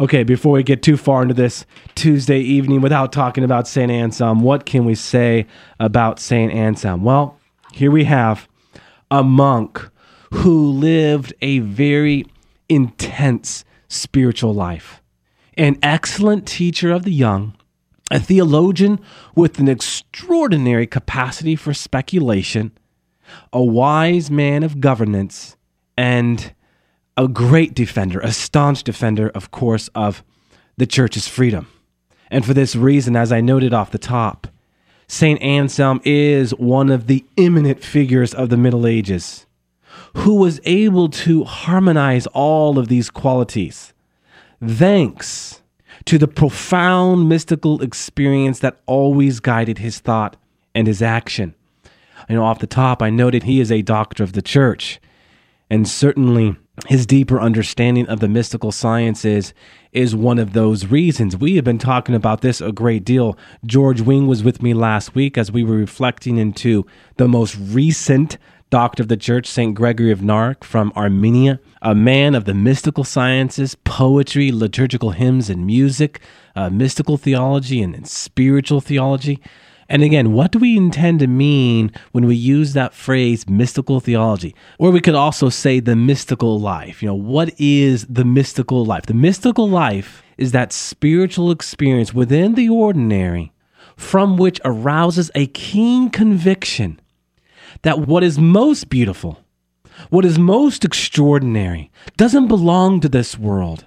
Okay, 0.00 0.24
before 0.24 0.52
we 0.52 0.62
get 0.62 0.82
too 0.82 0.96
far 0.96 1.22
into 1.22 1.34
this 1.34 1.66
Tuesday 1.94 2.40
evening 2.40 2.80
without 2.80 3.12
talking 3.12 3.44
about 3.44 3.68
St. 3.68 3.90
Anselm, 3.90 4.40
what 4.40 4.64
can 4.64 4.86
we 4.86 4.94
say 4.94 5.46
about 5.78 6.18
St. 6.18 6.50
Anselm? 6.50 7.04
Well, 7.04 7.38
here 7.72 7.90
we 7.90 8.04
have 8.04 8.48
a 9.10 9.22
monk 9.22 9.90
who 10.32 10.70
lived 10.70 11.34
a 11.42 11.58
very 11.58 12.24
intense 12.70 13.66
spiritual 13.88 14.54
life, 14.54 15.02
an 15.58 15.78
excellent 15.82 16.48
teacher 16.48 16.90
of 16.90 17.02
the 17.02 17.12
young, 17.12 17.54
a 18.10 18.18
theologian 18.18 18.98
with 19.34 19.58
an 19.58 19.68
extraordinary 19.68 20.86
capacity 20.86 21.54
for 21.54 21.74
speculation, 21.74 22.72
a 23.52 23.62
wise 23.62 24.30
man 24.30 24.62
of 24.62 24.80
governance, 24.80 25.56
and 25.98 26.54
a 27.16 27.28
great 27.28 27.74
defender, 27.74 28.20
a 28.20 28.32
staunch 28.32 28.82
defender, 28.82 29.28
of 29.30 29.50
course, 29.50 29.88
of 29.94 30.22
the 30.76 30.86
church's 30.86 31.28
freedom. 31.28 31.68
And 32.30 32.44
for 32.44 32.54
this 32.54 32.74
reason, 32.74 33.16
as 33.16 33.30
I 33.30 33.40
noted 33.40 33.74
off 33.74 33.90
the 33.90 33.98
top, 33.98 34.46
St. 35.06 35.40
Anselm 35.42 36.00
is 36.04 36.52
one 36.52 36.90
of 36.90 37.06
the 37.06 37.24
eminent 37.36 37.84
figures 37.84 38.32
of 38.32 38.48
the 38.48 38.56
Middle 38.56 38.86
Ages 38.86 39.46
who 40.16 40.34
was 40.34 40.60
able 40.64 41.08
to 41.08 41.44
harmonize 41.44 42.26
all 42.28 42.78
of 42.78 42.88
these 42.88 43.10
qualities. 43.10 43.92
Thanks 44.64 45.62
to 46.04 46.18
the 46.18 46.28
profound 46.28 47.28
mystical 47.28 47.82
experience 47.82 48.58
that 48.60 48.80
always 48.86 49.40
guided 49.40 49.78
his 49.78 49.98
thought 49.98 50.36
and 50.74 50.86
his 50.86 51.02
action. 51.02 51.54
You 52.28 52.36
know, 52.36 52.44
off 52.44 52.60
the 52.60 52.66
top, 52.66 53.02
I 53.02 53.10
noted 53.10 53.42
he 53.42 53.60
is 53.60 53.72
a 53.72 53.82
doctor 53.82 54.22
of 54.22 54.32
the 54.32 54.42
church, 54.42 55.00
and 55.70 55.88
certainly 55.88 56.56
his 56.86 57.04
deeper 57.04 57.40
understanding 57.40 58.06
of 58.08 58.20
the 58.20 58.28
mystical 58.28 58.72
sciences 58.72 59.52
is 59.92 60.16
one 60.16 60.38
of 60.38 60.54
those 60.54 60.86
reasons. 60.86 61.36
We 61.36 61.56
have 61.56 61.64
been 61.64 61.78
talking 61.78 62.14
about 62.14 62.40
this 62.40 62.62
a 62.62 62.72
great 62.72 63.04
deal. 63.04 63.36
George 63.66 64.00
Wing 64.00 64.26
was 64.26 64.42
with 64.42 64.62
me 64.62 64.72
last 64.72 65.14
week 65.14 65.36
as 65.36 65.52
we 65.52 65.62
were 65.64 65.76
reflecting 65.76 66.38
into 66.38 66.86
the 67.18 67.28
most 67.28 67.56
recent 67.60 68.38
doctor 68.70 69.02
of 69.02 69.08
the 69.08 69.18
church, 69.18 69.46
St. 69.46 69.74
Gregory 69.74 70.10
of 70.10 70.20
Narek 70.20 70.64
from 70.64 70.94
Armenia, 70.96 71.60
a 71.82 71.94
man 71.94 72.34
of 72.34 72.46
the 72.46 72.54
mystical 72.54 73.04
sciences, 73.04 73.74
poetry, 73.84 74.50
liturgical 74.50 75.10
hymns 75.10 75.50
and 75.50 75.66
music, 75.66 76.20
uh, 76.56 76.70
mystical 76.70 77.18
theology, 77.18 77.82
and, 77.82 77.94
and 77.94 78.08
spiritual 78.08 78.80
theology. 78.80 79.42
And 79.88 80.02
again, 80.02 80.32
what 80.32 80.52
do 80.52 80.58
we 80.58 80.76
intend 80.76 81.20
to 81.20 81.26
mean 81.26 81.92
when 82.12 82.26
we 82.26 82.36
use 82.36 82.72
that 82.72 82.94
phrase 82.94 83.48
mystical 83.48 84.00
theology? 84.00 84.54
Or 84.78 84.90
we 84.90 85.00
could 85.00 85.14
also 85.14 85.48
say 85.48 85.80
the 85.80 85.96
mystical 85.96 86.58
life. 86.58 87.02
You 87.02 87.08
know, 87.08 87.14
what 87.14 87.52
is 87.58 88.06
the 88.06 88.24
mystical 88.24 88.84
life? 88.84 89.06
The 89.06 89.14
mystical 89.14 89.68
life 89.68 90.22
is 90.38 90.52
that 90.52 90.72
spiritual 90.72 91.50
experience 91.50 92.14
within 92.14 92.54
the 92.54 92.68
ordinary 92.68 93.52
from 93.96 94.36
which 94.36 94.60
arouses 94.64 95.30
a 95.34 95.46
keen 95.48 96.10
conviction 96.10 97.00
that 97.82 98.00
what 98.00 98.22
is 98.22 98.38
most 98.38 98.88
beautiful, 98.88 99.38
what 100.10 100.24
is 100.24 100.38
most 100.38 100.84
extraordinary, 100.84 101.90
doesn't 102.16 102.48
belong 102.48 103.00
to 103.00 103.08
this 103.08 103.38
world, 103.38 103.86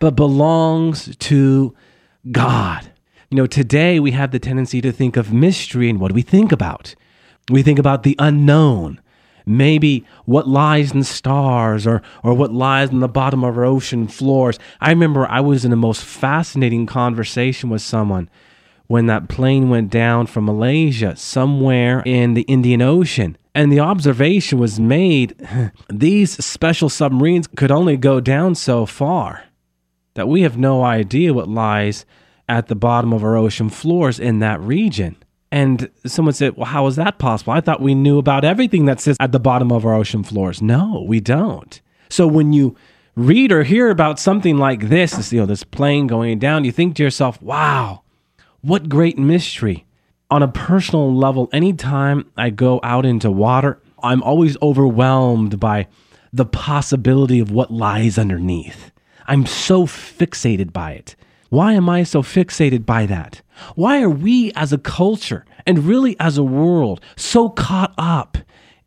but 0.00 0.16
belongs 0.16 1.16
to 1.16 1.74
God. 2.30 2.90
You 3.30 3.36
know, 3.36 3.46
today 3.46 3.98
we 3.98 4.12
have 4.12 4.30
the 4.30 4.38
tendency 4.38 4.80
to 4.80 4.92
think 4.92 5.16
of 5.16 5.32
mystery, 5.32 5.90
and 5.90 5.98
what 5.98 6.08
do 6.08 6.14
we 6.14 6.22
think 6.22 6.52
about? 6.52 6.94
We 7.50 7.62
think 7.62 7.80
about 7.80 8.04
the 8.04 8.14
unknown, 8.20 9.00
maybe 9.44 10.06
what 10.26 10.46
lies 10.46 10.92
in 10.92 11.02
stars 11.02 11.88
or, 11.88 12.02
or 12.22 12.34
what 12.34 12.52
lies 12.52 12.90
in 12.90 13.00
the 13.00 13.08
bottom 13.08 13.42
of 13.42 13.58
our 13.58 13.64
ocean 13.64 14.06
floors. 14.06 14.60
I 14.80 14.90
remember 14.90 15.26
I 15.26 15.40
was 15.40 15.64
in 15.64 15.72
the 15.72 15.76
most 15.76 16.04
fascinating 16.04 16.86
conversation 16.86 17.68
with 17.68 17.82
someone 17.82 18.30
when 18.86 19.06
that 19.06 19.28
plane 19.28 19.70
went 19.70 19.90
down 19.90 20.26
from 20.26 20.44
Malaysia 20.44 21.16
somewhere 21.16 22.04
in 22.06 22.34
the 22.34 22.42
Indian 22.42 22.80
Ocean. 22.80 23.36
And 23.56 23.72
the 23.72 23.80
observation 23.80 24.60
was 24.60 24.78
made 24.78 25.34
these 25.88 26.44
special 26.44 26.88
submarines 26.88 27.48
could 27.48 27.72
only 27.72 27.96
go 27.96 28.20
down 28.20 28.54
so 28.54 28.86
far, 28.86 29.46
that 30.14 30.28
we 30.28 30.42
have 30.42 30.56
no 30.56 30.84
idea 30.84 31.34
what 31.34 31.48
lies 31.48 32.06
at 32.48 32.68
the 32.68 32.74
bottom 32.74 33.12
of 33.12 33.24
our 33.24 33.36
ocean 33.36 33.68
floors 33.68 34.18
in 34.18 34.38
that 34.40 34.60
region. 34.60 35.16
And 35.52 35.90
someone 36.04 36.34
said, 36.34 36.56
Well, 36.56 36.66
how 36.66 36.86
is 36.86 36.96
that 36.96 37.18
possible? 37.18 37.52
I 37.52 37.60
thought 37.60 37.80
we 37.80 37.94
knew 37.94 38.18
about 38.18 38.44
everything 38.44 38.86
that 38.86 39.00
sits 39.00 39.16
at 39.20 39.32
the 39.32 39.40
bottom 39.40 39.70
of 39.72 39.86
our 39.86 39.94
ocean 39.94 40.22
floors. 40.22 40.60
No, 40.60 41.04
we 41.06 41.20
don't. 41.20 41.80
So 42.08 42.26
when 42.26 42.52
you 42.52 42.76
read 43.14 43.52
or 43.52 43.62
hear 43.62 43.90
about 43.90 44.20
something 44.20 44.58
like 44.58 44.88
this, 44.88 45.32
you 45.32 45.40
know, 45.40 45.46
this 45.46 45.64
plane 45.64 46.06
going 46.06 46.38
down, 46.38 46.64
you 46.64 46.72
think 46.72 46.96
to 46.96 47.02
yourself, 47.02 47.40
wow, 47.40 48.02
what 48.60 48.88
great 48.88 49.18
mystery. 49.18 49.84
On 50.28 50.42
a 50.42 50.48
personal 50.48 51.14
level, 51.14 51.48
anytime 51.52 52.28
I 52.36 52.50
go 52.50 52.80
out 52.82 53.06
into 53.06 53.30
water, 53.30 53.80
I'm 54.02 54.22
always 54.24 54.56
overwhelmed 54.60 55.60
by 55.60 55.86
the 56.32 56.44
possibility 56.44 57.38
of 57.38 57.52
what 57.52 57.72
lies 57.72 58.18
underneath. 58.18 58.90
I'm 59.26 59.46
so 59.46 59.86
fixated 59.86 60.72
by 60.72 60.92
it. 60.92 61.16
Why 61.48 61.74
am 61.74 61.88
I 61.88 62.02
so 62.02 62.22
fixated 62.22 62.84
by 62.84 63.06
that? 63.06 63.42
Why 63.74 64.02
are 64.02 64.10
we 64.10 64.52
as 64.52 64.72
a 64.72 64.78
culture 64.78 65.44
and 65.66 65.84
really 65.84 66.18
as 66.18 66.38
a 66.38 66.42
world 66.42 67.00
so 67.16 67.48
caught 67.48 67.94
up 67.96 68.38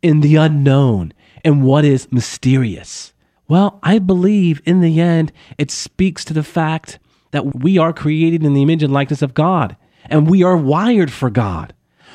in 0.02 0.20
the 0.20 0.36
unknown 0.36 1.12
and 1.44 1.64
what 1.64 1.84
is 1.84 2.10
mysterious? 2.12 3.12
Well, 3.48 3.80
I 3.82 3.98
believe 3.98 4.62
in 4.64 4.80
the 4.80 5.00
end 5.00 5.32
it 5.58 5.70
speaks 5.70 6.24
to 6.26 6.34
the 6.34 6.42
fact 6.42 6.98
that 7.32 7.56
we 7.56 7.78
are 7.78 7.92
created 7.92 8.44
in 8.44 8.54
the 8.54 8.62
image 8.62 8.82
and 8.82 8.92
likeness 8.92 9.22
of 9.22 9.34
God, 9.34 9.76
and 10.06 10.28
we 10.28 10.42
are 10.42 10.56
wired 10.56 11.12
for 11.12 11.30
God. 11.30 11.74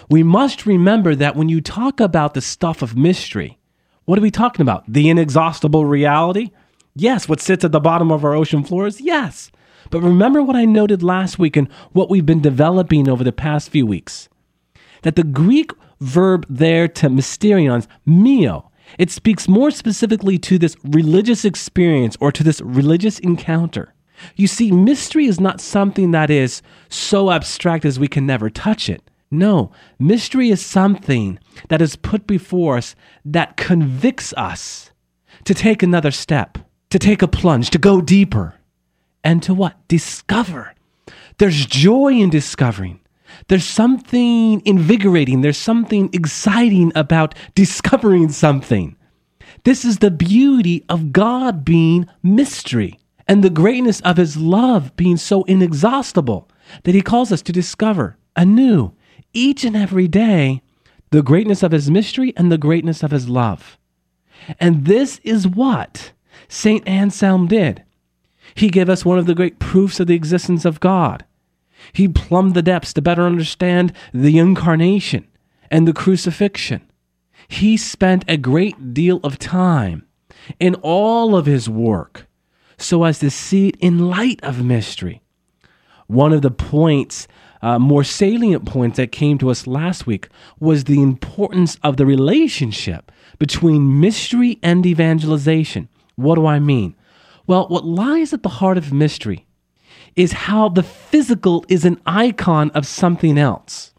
We 0.09 0.23
must 0.23 0.65
remember 0.65 1.15
that 1.15 1.35
when 1.35 1.49
you 1.49 1.61
talk 1.61 1.99
about 1.99 2.33
the 2.33 2.41
stuff 2.41 2.81
of 2.81 2.95
mystery, 2.95 3.57
what 4.05 4.19
are 4.19 4.21
we 4.21 4.31
talking 4.31 4.61
about? 4.61 4.83
The 4.87 5.09
inexhaustible 5.09 5.85
reality? 5.85 6.51
Yes. 6.95 7.27
What 7.27 7.41
sits 7.41 7.65
at 7.65 7.71
the 7.71 7.79
bottom 7.79 8.11
of 8.11 8.23
our 8.23 8.35
ocean 8.35 8.63
floors? 8.63 9.01
Yes. 9.01 9.51
But 9.89 10.01
remember 10.01 10.41
what 10.41 10.55
I 10.55 10.65
noted 10.65 11.03
last 11.03 11.39
week 11.39 11.55
and 11.55 11.71
what 11.91 12.09
we've 12.09 12.25
been 12.25 12.41
developing 12.41 13.07
over 13.07 13.23
the 13.23 13.31
past 13.31 13.69
few 13.69 13.85
weeks 13.85 14.29
that 15.01 15.15
the 15.15 15.23
Greek 15.23 15.71
verb 16.01 16.45
there 16.49 16.87
to 16.87 17.09
mysterions, 17.09 17.87
mio, 18.05 18.71
it 18.97 19.11
speaks 19.11 19.47
more 19.47 19.71
specifically 19.71 20.37
to 20.39 20.57
this 20.57 20.75
religious 20.83 21.45
experience 21.45 22.17
or 22.19 22.31
to 22.31 22.43
this 22.43 22.61
religious 22.61 23.19
encounter. 23.19 23.93
You 24.35 24.47
see, 24.47 24.71
mystery 24.71 25.25
is 25.25 25.39
not 25.39 25.61
something 25.61 26.11
that 26.11 26.29
is 26.29 26.61
so 26.89 27.31
abstract 27.31 27.85
as 27.85 27.99
we 27.99 28.07
can 28.07 28.25
never 28.25 28.49
touch 28.49 28.89
it. 28.89 29.09
No, 29.31 29.71
mystery 29.99 30.49
is 30.49 30.65
something 30.65 31.39
that 31.69 31.81
is 31.81 31.95
put 31.95 32.25
before 32.25 32.77
us 32.77 32.95
that 33.25 33.57
convicts 33.57 34.33
us 34.33 34.91
to 35.43 35.53
take 35.53 35.83
another 35.83 36.11
step, 36.11 36.57
to 36.89 36.99
take 36.99 37.21
a 37.21 37.27
plunge, 37.27 37.69
to 37.71 37.77
go 37.77 38.01
deeper, 38.01 38.55
and 39.25 39.43
to 39.43 39.53
what? 39.53 39.75
Discover. 39.89 40.73
There's 41.39 41.65
joy 41.65 42.13
in 42.13 42.29
discovering. 42.29 43.01
There's 43.49 43.65
something 43.65 44.61
invigorating, 44.65 45.41
there's 45.41 45.57
something 45.57 46.09
exciting 46.13 46.93
about 46.95 47.35
discovering 47.53 48.29
something. 48.29 48.95
This 49.65 49.83
is 49.83 49.97
the 49.97 50.11
beauty 50.11 50.85
of 50.87 51.11
God 51.11 51.65
being 51.65 52.07
mystery 52.23 52.99
and 53.27 53.43
the 53.43 53.49
greatness 53.49 53.99
of 54.01 54.17
his 54.17 54.37
love 54.37 54.95
being 54.95 55.17
so 55.17 55.43
inexhaustible 55.43 56.47
that 56.83 56.95
he 56.95 57.01
calls 57.01 57.31
us 57.31 57.41
to 57.41 57.51
discover 57.51 58.17
anew 58.35 58.93
each 59.33 59.65
and 59.65 59.75
every 59.75 60.07
day 60.07 60.61
the 61.09 61.23
greatness 61.23 61.63
of 61.63 61.71
his 61.71 61.89
mystery 61.89 62.33
and 62.37 62.51
the 62.51 62.57
greatness 62.57 63.03
of 63.03 63.11
his 63.11 63.27
love. 63.27 63.77
And 64.59 64.85
this 64.85 65.19
is 65.23 65.47
what 65.47 66.11
St. 66.47 66.87
Anselm 66.87 67.47
did. 67.47 67.84
He 68.55 68.69
gave 68.69 68.89
us 68.89 69.05
one 69.05 69.19
of 69.19 69.27
the 69.27 69.35
great 69.35 69.59
proofs 69.59 69.99
of 69.99 70.07
the 70.07 70.15
existence 70.15 70.65
of 70.65 70.79
God. 70.79 71.23
He 71.93 72.07
plumbed 72.07 72.55
the 72.55 72.63
depths 72.63 72.93
to 72.93 73.01
better 73.01 73.23
understand 73.23 73.93
the 74.13 74.39
incarnation 74.39 75.27
and 75.69 75.87
the 75.87 75.93
crucifixion 75.93 76.81
he 77.47 77.77
spent 77.77 78.25
a 78.27 78.37
great 78.37 78.93
deal 78.93 79.19
of 79.23 79.39
time 79.39 80.05
in 80.59 80.75
all 80.75 81.35
of 81.35 81.45
his 81.45 81.69
work 81.69 82.27
so 82.77 83.03
as 83.03 83.19
to 83.19 83.29
see 83.29 83.69
it 83.69 83.75
in 83.79 84.09
light 84.09 84.39
of 84.43 84.63
mystery. 84.63 85.21
One 86.07 86.33
of 86.33 86.41
the 86.41 86.51
points, 86.51 87.27
uh, 87.61 87.79
more 87.79 88.03
salient 88.03 88.65
points 88.65 88.97
that 88.97 89.11
came 89.11 89.37
to 89.39 89.49
us 89.49 89.65
last 89.65 90.05
week 90.05 90.27
was 90.59 90.83
the 90.83 91.01
importance 91.01 91.77
of 91.83 91.97
the 91.97 92.05
relationship 92.05 93.11
between 93.39 93.99
mystery 93.99 94.59
and 94.61 94.85
evangelization. 94.85 95.89
What 96.15 96.35
do 96.35 96.45
I 96.45 96.59
mean? 96.59 96.95
Well, 97.47 97.67
what 97.67 97.85
lies 97.85 98.33
at 98.33 98.43
the 98.43 98.49
heart 98.49 98.77
of 98.77 98.93
mystery 98.93 99.45
is 100.15 100.31
how 100.31 100.69
the 100.69 100.83
physical 100.83 101.65
is 101.67 101.85
an 101.85 101.99
icon 102.05 102.71
of 102.71 102.87
something 102.87 103.37
else. 103.37 103.93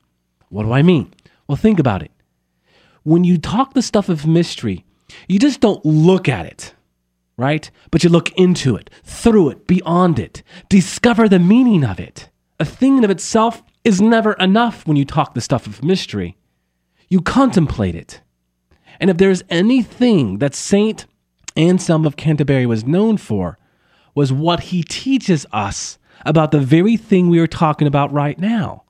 What 0.48 0.64
do 0.64 0.72
I 0.72 0.82
mean? 0.82 1.12
Well, 1.46 1.56
think 1.56 1.78
about 1.78 2.02
it 2.02 2.10
when 3.06 3.22
you 3.22 3.38
talk 3.38 3.72
the 3.72 3.82
stuff 3.82 4.08
of 4.08 4.26
mystery, 4.26 4.84
you 5.28 5.38
just 5.38 5.60
don't 5.60 5.84
look 5.84 6.28
at 6.28 6.44
it, 6.44 6.74
right? 7.38 7.70
But 7.92 8.02
you 8.02 8.10
look 8.10 8.32
into 8.32 8.74
it, 8.74 8.90
through 9.04 9.50
it, 9.50 9.68
beyond 9.68 10.18
it, 10.18 10.42
discover 10.68 11.28
the 11.28 11.38
meaning 11.38 11.84
of 11.84 12.00
it. 12.00 12.30
A 12.58 12.64
thing 12.64 12.98
in 12.98 13.04
of 13.04 13.10
itself 13.10 13.62
is 13.84 14.02
never 14.02 14.32
enough 14.32 14.88
when 14.88 14.96
you 14.96 15.04
talk 15.04 15.34
the 15.34 15.40
stuff 15.40 15.68
of 15.68 15.84
mystery. 15.84 16.36
You 17.08 17.20
contemplate 17.20 17.94
it. 17.94 18.22
And 18.98 19.08
if 19.08 19.18
there's 19.18 19.44
anything 19.50 20.38
that 20.38 20.56
Saint 20.56 21.06
Anselm 21.56 22.06
of 22.06 22.16
Canterbury 22.16 22.66
was 22.66 22.84
known 22.84 23.16
for, 23.16 23.58
was 24.14 24.32
what 24.32 24.60
he 24.60 24.82
teaches 24.82 25.46
us 25.52 25.98
about 26.24 26.50
the 26.50 26.60
very 26.60 26.96
thing 26.96 27.28
we 27.28 27.38
are 27.38 27.46
talking 27.46 27.86
about 27.86 28.12
right 28.12 28.38
now. 28.38 28.84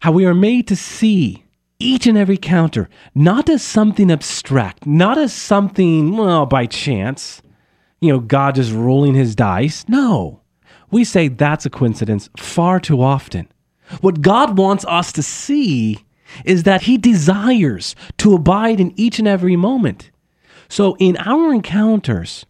How 0.00 0.12
we 0.12 0.26
are 0.26 0.34
made 0.34 0.68
to 0.68 0.76
see 0.76 1.44
each 1.80 2.06
and 2.06 2.18
every 2.18 2.36
counter, 2.36 2.88
not 3.14 3.48
as 3.48 3.62
something 3.62 4.10
abstract, 4.10 4.86
not 4.86 5.16
as 5.16 5.32
something, 5.32 6.16
well, 6.16 6.46
by 6.46 6.66
chance, 6.66 7.40
you 8.00 8.12
know, 8.12 8.20
God 8.20 8.56
just 8.56 8.72
rolling 8.72 9.14
his 9.14 9.34
dice. 9.34 9.84
No. 9.88 10.40
We 10.90 11.04
say 11.04 11.28
that's 11.28 11.66
a 11.66 11.70
coincidence 11.70 12.30
far 12.36 12.80
too 12.80 13.02
often. 13.02 13.48
What 14.00 14.20
God 14.20 14.58
wants 14.58 14.84
us 14.86 15.12
to 15.12 15.22
see 15.22 15.98
is 16.44 16.64
that 16.64 16.82
he 16.82 16.98
desires 16.98 17.94
to 18.18 18.34
abide 18.34 18.80
in 18.80 18.92
each 18.96 19.18
and 19.18 19.28
every 19.28 19.56
moment. 19.56 20.10
So 20.68 20.96
in 20.98 21.16
our 21.18 21.52
encounters, 21.52 22.46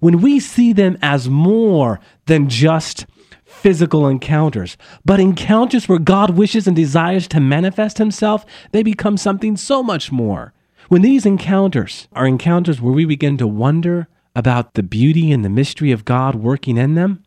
when 0.00 0.20
we 0.20 0.38
see 0.38 0.72
them 0.72 0.98
as 1.00 1.28
more 1.28 1.98
than 2.26 2.48
just 2.48 3.06
physical 3.44 4.06
encounters, 4.06 4.76
but 5.04 5.20
encounters 5.20 5.88
where 5.88 5.98
God 5.98 6.30
wishes 6.30 6.66
and 6.66 6.76
desires 6.76 7.26
to 7.28 7.40
manifest 7.40 7.98
himself, 7.98 8.44
they 8.72 8.82
become 8.82 9.16
something 9.16 9.56
so 9.56 9.82
much 9.82 10.12
more. 10.12 10.52
When 10.88 11.02
these 11.02 11.24
encounters 11.24 12.08
are 12.12 12.26
encounters 12.26 12.80
where 12.80 12.92
we 12.92 13.06
begin 13.06 13.38
to 13.38 13.46
wonder 13.46 14.08
about 14.36 14.74
the 14.74 14.82
beauty 14.82 15.32
and 15.32 15.44
the 15.44 15.48
mystery 15.48 15.92
of 15.92 16.04
God 16.04 16.34
working 16.34 16.76
in 16.76 16.94
them, 16.94 17.24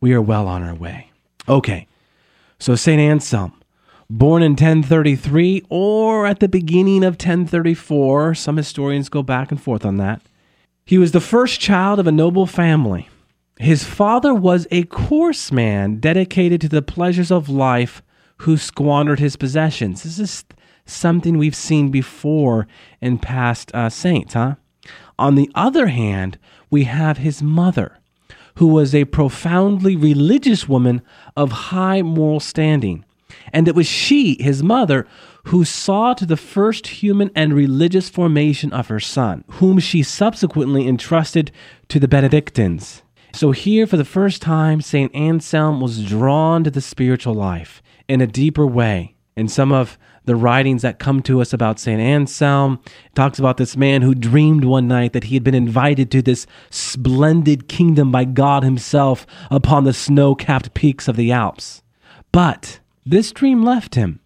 we 0.00 0.12
are 0.12 0.20
well 0.20 0.46
on 0.46 0.62
our 0.62 0.74
way. 0.74 1.10
Okay, 1.48 1.86
so 2.58 2.74
St. 2.74 3.00
Anselm, 3.00 3.58
born 4.10 4.42
in 4.42 4.52
1033 4.52 5.64
or 5.68 6.26
at 6.26 6.40
the 6.40 6.48
beginning 6.48 7.04
of 7.04 7.14
1034, 7.14 8.34
some 8.34 8.56
historians 8.56 9.08
go 9.08 9.22
back 9.22 9.50
and 9.50 9.60
forth 9.60 9.84
on 9.84 9.96
that. 9.96 10.22
He 10.84 10.98
was 10.98 11.12
the 11.12 11.20
first 11.20 11.60
child 11.60 11.98
of 11.98 12.06
a 12.06 12.12
noble 12.12 12.46
family. 12.46 13.08
His 13.58 13.84
father 13.84 14.34
was 14.34 14.66
a 14.70 14.84
coarse 14.84 15.52
man 15.52 15.96
dedicated 15.96 16.60
to 16.62 16.68
the 16.68 16.82
pleasures 16.82 17.30
of 17.30 17.48
life 17.48 18.02
who 18.38 18.56
squandered 18.56 19.20
his 19.20 19.36
possessions. 19.36 20.02
This 20.02 20.18
is 20.18 20.44
something 20.84 21.38
we've 21.38 21.54
seen 21.54 21.90
before 21.90 22.66
in 23.00 23.18
past 23.18 23.74
uh, 23.74 23.88
saints, 23.88 24.34
huh? 24.34 24.56
On 25.18 25.36
the 25.36 25.50
other 25.54 25.86
hand, 25.86 26.38
we 26.70 26.84
have 26.84 27.18
his 27.18 27.42
mother, 27.42 27.98
who 28.56 28.66
was 28.66 28.94
a 28.94 29.04
profoundly 29.06 29.96
religious 29.96 30.68
woman 30.68 31.00
of 31.36 31.52
high 31.52 32.02
moral 32.02 32.40
standing. 32.40 33.04
And 33.54 33.68
it 33.68 33.76
was 33.76 33.86
she, 33.86 34.36
his 34.42 34.64
mother, 34.64 35.06
who 35.44 35.64
saw 35.64 36.12
to 36.14 36.26
the 36.26 36.36
first 36.36 36.88
human 36.88 37.30
and 37.36 37.54
religious 37.54 38.08
formation 38.08 38.72
of 38.72 38.88
her 38.88 38.98
son, 38.98 39.44
whom 39.52 39.78
she 39.78 40.02
subsequently 40.02 40.88
entrusted 40.88 41.52
to 41.88 42.00
the 42.00 42.08
Benedictines. 42.08 43.02
So, 43.32 43.52
here 43.52 43.86
for 43.86 43.96
the 43.96 44.04
first 44.04 44.42
time, 44.42 44.80
St. 44.80 45.14
Anselm 45.14 45.80
was 45.80 46.04
drawn 46.04 46.64
to 46.64 46.70
the 46.70 46.80
spiritual 46.80 47.34
life 47.34 47.80
in 48.08 48.20
a 48.20 48.26
deeper 48.26 48.66
way. 48.66 49.14
In 49.36 49.46
some 49.46 49.70
of 49.70 49.98
the 50.24 50.36
writings 50.36 50.82
that 50.82 50.98
come 50.98 51.22
to 51.22 51.40
us 51.40 51.52
about 51.52 51.78
St. 51.78 52.00
Anselm, 52.00 52.80
talks 53.14 53.38
about 53.38 53.56
this 53.56 53.76
man 53.76 54.02
who 54.02 54.14
dreamed 54.14 54.64
one 54.64 54.88
night 54.88 55.12
that 55.12 55.24
he 55.24 55.34
had 55.34 55.44
been 55.44 55.54
invited 55.54 56.10
to 56.10 56.22
this 56.22 56.46
splendid 56.70 57.68
kingdom 57.68 58.10
by 58.10 58.24
God 58.24 58.64
Himself 58.64 59.26
upon 59.50 59.84
the 59.84 59.92
snow 59.92 60.34
capped 60.34 60.74
peaks 60.74 61.06
of 61.06 61.16
the 61.16 61.30
Alps. 61.30 61.82
But 62.32 62.80
this 63.04 63.32
dream 63.32 63.62
left 63.62 63.94
him 63.94 64.20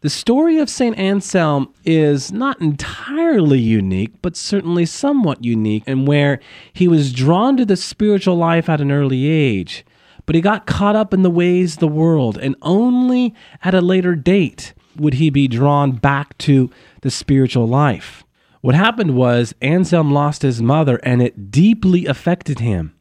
the 0.00 0.10
story 0.10 0.58
of 0.58 0.70
St. 0.70 0.96
Anselm 0.96 1.74
is 1.84 2.30
not 2.30 2.60
entirely 2.60 3.58
unique, 3.58 4.22
but 4.22 4.36
certainly 4.36 4.86
somewhat 4.86 5.42
unique, 5.42 5.82
and 5.88 6.06
where 6.06 6.38
he 6.72 6.86
was 6.86 7.12
drawn 7.12 7.56
to 7.56 7.64
the 7.64 7.76
spiritual 7.76 8.36
life 8.36 8.68
at 8.68 8.80
an 8.80 8.92
early 8.92 9.26
age, 9.26 9.84
but 10.24 10.36
he 10.36 10.40
got 10.40 10.66
caught 10.66 10.94
up 10.94 11.12
in 11.12 11.22
the 11.22 11.30
ways 11.30 11.74
of 11.74 11.80
the 11.80 11.88
world, 11.88 12.38
and 12.38 12.54
only 12.62 13.34
at 13.64 13.74
a 13.74 13.80
later 13.80 14.14
date 14.14 14.72
would 14.96 15.14
he 15.14 15.30
be 15.30 15.48
drawn 15.48 15.92
back 15.92 16.38
to 16.38 16.70
the 17.02 17.10
spiritual 17.10 17.66
life. 17.66 18.22
What 18.60 18.76
happened 18.76 19.16
was 19.16 19.52
Anselm 19.60 20.12
lost 20.12 20.42
his 20.42 20.62
mother, 20.62 21.00
and 21.02 21.20
it 21.20 21.50
deeply 21.50 22.06
affected 22.06 22.60
him. 22.60 22.94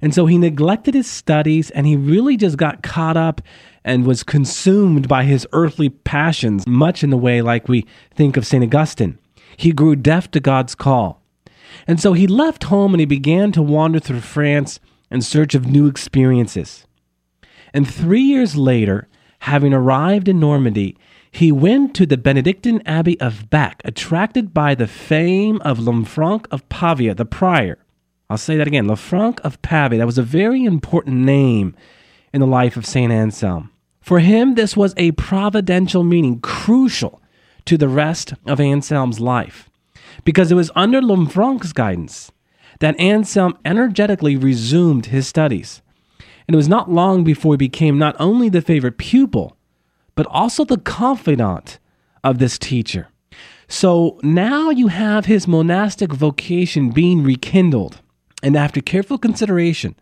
And 0.00 0.14
so 0.14 0.26
he 0.26 0.38
neglected 0.38 0.94
his 0.94 1.10
studies 1.10 1.70
and 1.70 1.86
he 1.86 1.96
really 1.96 2.36
just 2.36 2.56
got 2.56 2.82
caught 2.82 3.16
up 3.16 3.40
and 3.84 4.06
was 4.06 4.22
consumed 4.22 5.08
by 5.08 5.24
his 5.24 5.46
earthly 5.52 5.88
passions, 5.88 6.66
much 6.66 7.02
in 7.02 7.10
the 7.10 7.16
way 7.16 7.42
like 7.42 7.68
we 7.68 7.86
think 8.14 8.36
of 8.36 8.46
St. 8.46 8.62
Augustine. 8.62 9.18
He 9.56 9.72
grew 9.72 9.96
deaf 9.96 10.30
to 10.32 10.40
God's 10.40 10.74
call. 10.74 11.22
And 11.86 12.00
so 12.00 12.12
he 12.12 12.26
left 12.26 12.64
home 12.64 12.94
and 12.94 13.00
he 13.00 13.06
began 13.06 13.52
to 13.52 13.62
wander 13.62 14.00
through 14.00 14.20
France 14.20 14.80
in 15.10 15.22
search 15.22 15.54
of 15.54 15.66
new 15.66 15.86
experiences. 15.86 16.86
And 17.72 17.88
three 17.88 18.22
years 18.22 18.56
later, 18.56 19.08
having 19.40 19.72
arrived 19.72 20.28
in 20.28 20.40
Normandy, 20.40 20.96
he 21.30 21.52
went 21.52 21.94
to 21.94 22.06
the 22.06 22.16
Benedictine 22.16 22.82
Abbey 22.84 23.18
of 23.20 23.48
Bec, 23.50 23.80
attracted 23.84 24.52
by 24.52 24.74
the 24.74 24.88
fame 24.88 25.60
of 25.62 25.78
Lanfranc 25.78 26.46
of 26.50 26.68
Pavia, 26.68 27.14
the 27.14 27.24
prior. 27.24 27.78
I'll 28.30 28.38
say 28.38 28.56
that 28.56 28.68
again 28.68 28.86
Lanfranc 28.86 29.40
of 29.40 29.60
Pavia. 29.60 29.98
That 29.98 30.06
was 30.06 30.16
a 30.16 30.22
very 30.22 30.64
important 30.64 31.16
name 31.16 31.74
in 32.32 32.40
the 32.40 32.46
life 32.46 32.76
of 32.76 32.86
St. 32.86 33.10
Anselm. 33.10 33.72
For 34.00 34.20
him, 34.20 34.54
this 34.54 34.76
was 34.76 34.94
a 34.96 35.10
providential 35.12 36.04
meaning, 36.04 36.38
crucial 36.40 37.20
to 37.64 37.76
the 37.76 37.88
rest 37.88 38.32
of 38.46 38.60
Anselm's 38.60 39.18
life, 39.18 39.68
because 40.24 40.52
it 40.52 40.54
was 40.54 40.70
under 40.76 41.00
Lanfranc's 41.00 41.72
guidance 41.72 42.30
that 42.78 42.98
Anselm 43.00 43.58
energetically 43.64 44.36
resumed 44.36 45.06
his 45.06 45.26
studies. 45.26 45.82
And 46.46 46.54
it 46.54 46.56
was 46.56 46.68
not 46.68 46.90
long 46.90 47.24
before 47.24 47.54
he 47.54 47.58
became 47.58 47.98
not 47.98 48.14
only 48.20 48.48
the 48.48 48.62
favorite 48.62 48.96
pupil, 48.96 49.56
but 50.14 50.26
also 50.26 50.64
the 50.64 50.78
confidant 50.78 51.80
of 52.22 52.38
this 52.38 52.58
teacher. 52.60 53.08
So 53.66 54.20
now 54.22 54.70
you 54.70 54.86
have 54.86 55.26
his 55.26 55.48
monastic 55.48 56.12
vocation 56.12 56.90
being 56.90 57.24
rekindled. 57.24 58.00
And 58.42 58.56
after 58.56 58.80
careful 58.80 59.18
consideration, 59.18 59.94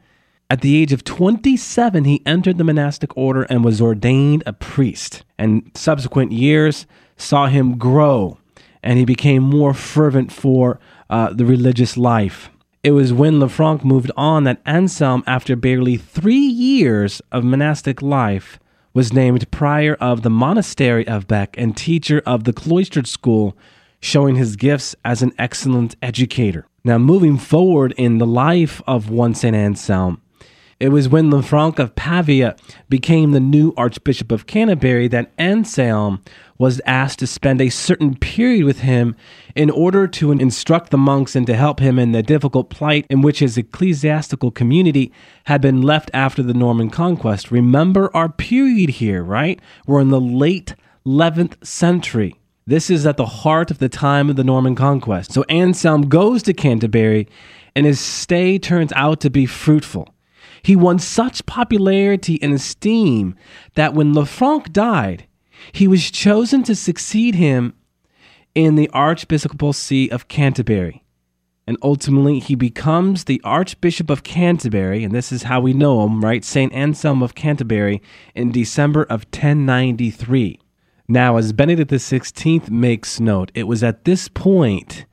at 0.51 0.63
the 0.63 0.77
age 0.81 0.93
of 0.93 1.05
27, 1.05 2.05
he 2.05 2.23
entered 2.25 2.57
the 2.57 2.65
monastic 2.65 3.15
order 3.17 3.43
and 3.43 3.65
was 3.65 3.81
ordained 3.81 4.43
a 4.47 4.53
priest. 4.53 5.25
And 5.39 5.71
subsequent 5.75 6.33
years 6.33 6.87
saw 7.17 7.49
him 7.49 7.77
grow, 7.77 8.39
and 8.83 8.99
he 8.99 9.05
became 9.05 9.43
more 9.43 9.75
fervent 9.75 10.33
for 10.33 10.81
uh, 11.11 11.33
the 11.35 11.45
religious 11.45 11.97
life. 11.97 12.51
It 12.83 12.93
was 12.93 13.13
when 13.13 13.41
Lanfranc 13.41 13.85
moved 13.85 14.11
on 14.17 14.45
that 14.45 14.63
Anselm, 14.65 15.23
after 15.27 15.57
barely 15.57 15.97
three 15.97 16.37
years 16.37 17.21
of 17.33 17.45
monastic 17.45 18.01
life, 18.01 18.59
was 18.95 19.13
named 19.13 19.51
prior 19.51 19.95
of 19.95 20.23
the 20.23 20.31
monastery 20.31 21.07
of 21.07 21.29
Bec 21.29 21.57
and 21.59 21.77
teacher 21.77 22.23
of 22.25 22.45
the 22.45 22.53
cloistered 22.53 23.07
school, 23.07 23.57
showing 24.01 24.37
his 24.37 24.57
gifts 24.57 24.95
as 25.05 25.23
an 25.23 25.33
excellent 25.39 25.97
educator. 26.01 26.67
Now, 26.89 26.97
moving 26.97 27.37
forward 27.37 27.93
in 27.99 28.17
the 28.17 28.27
life 28.27 28.81
of 28.87 29.11
one 29.11 29.35
St. 29.35 29.55
Anselm, 29.55 30.23
it 30.81 30.89
was 30.89 31.07
when 31.07 31.31
Lanfranc 31.31 31.79
of 31.79 31.95
Pavia 31.95 32.57
became 32.89 33.33
the 33.33 33.41
new 33.41 33.75
Archbishop 33.77 34.33
of 34.33 34.47
Canterbury 34.47 35.07
that 35.09 35.31
Anselm 35.37 36.23
was 36.57 36.81
asked 36.87 37.19
to 37.19 37.27
spend 37.27 37.61
a 37.61 37.69
certain 37.69 38.17
period 38.17 38.65
with 38.65 38.81
him 38.81 39.17
in 39.55 39.69
order 39.69 40.09
to 40.09 40.33
instruct 40.33 40.91
the 40.91 40.97
monks 40.97 41.37
and 41.37 41.47
to 41.47 41.55
help 41.55 41.79
him 41.79 41.99
in 41.99 42.13
the 42.13 42.23
difficult 42.23 42.71
plight 42.71 43.05
in 43.11 43.21
which 43.21 43.41
his 43.41 43.59
ecclesiastical 43.59 44.51
community 44.51 45.13
had 45.45 45.61
been 45.61 45.83
left 45.83 46.11
after 46.15 46.43
the 46.43 46.55
Norman 46.55 46.89
conquest. 46.89 47.51
Remember 47.51 48.11
our 48.17 48.31
period 48.31 48.89
here, 48.89 49.23
right? 49.23 49.61
We're 49.87 50.01
in 50.01 50.09
the 50.09 50.23
late 50.23 50.75
11th 51.05 51.67
century. 51.67 52.39
This 52.69 52.91
is 52.91 53.07
at 53.07 53.17
the 53.17 53.25
heart 53.25 53.71
of 53.71 53.79
the 53.79 53.89
time 53.89 54.29
of 54.29 54.37
the 54.37 54.45
Norman 54.45 54.75
conquest. 54.75 55.33
So 55.33 55.43
Anselm 55.45 56.03
goes 56.03 56.43
to 56.43 56.53
Canterbury, 56.53 57.27
and 57.75 57.87
his 57.87 57.99
stay 57.99 58.59
turns 58.59 58.93
out 58.93 59.21
to 59.21 59.31
be 59.31 59.47
fruitful. 59.47 60.15
He 60.61 60.77
won 60.77 60.99
such 60.99 61.47
popularity 61.47 62.39
and 62.43 62.53
esteem 62.53 63.37
that 63.73 63.95
when 63.95 64.13
Lanfranc 64.13 64.71
died, 64.71 65.27
he 65.73 65.89
was 65.89 66.11
chosen 66.11 66.63
to 66.65 66.75
succeed 66.75 67.37
him 67.37 67.73
in 68.55 68.75
the 68.75 68.91
Archiepiscopal 68.93 69.73
See 69.73 70.11
of 70.11 70.29
Canterbury. 70.29 71.03
And 71.67 71.79
ultimately, 71.83 72.39
he 72.39 72.55
becomes 72.55 73.25
the 73.25 73.41
Archbishop 73.45 74.11
of 74.11 74.25
Canterbury, 74.25 75.05
and 75.05 75.15
this 75.15 75.33
is 75.33 75.45
how 75.45 75.63
we 75.63 75.73
know 75.73 76.05
him, 76.05 76.23
right? 76.23 76.45
St. 76.45 76.71
Anselm 76.75 77.23
of 77.23 77.35
Canterbury 77.35 78.03
in 78.35 78.53
December 78.53 79.05
of 79.05 79.25
1093. 79.33 80.61
Now, 81.11 81.39
as 81.39 81.55
Benedict 81.55 81.91
XVI 81.91 82.69
makes 82.69 83.19
note, 83.19 83.51
it 83.55 83.63
was 83.63 83.83
at 83.83 84.05
this 84.05 84.29
point 84.29 85.07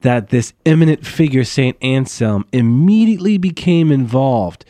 that 0.00 0.30
this 0.30 0.54
eminent 0.64 1.04
figure, 1.04 1.44
St. 1.44 1.76
Anselm, 1.82 2.46
immediately 2.50 3.36
became 3.36 3.92
involved 3.92 4.64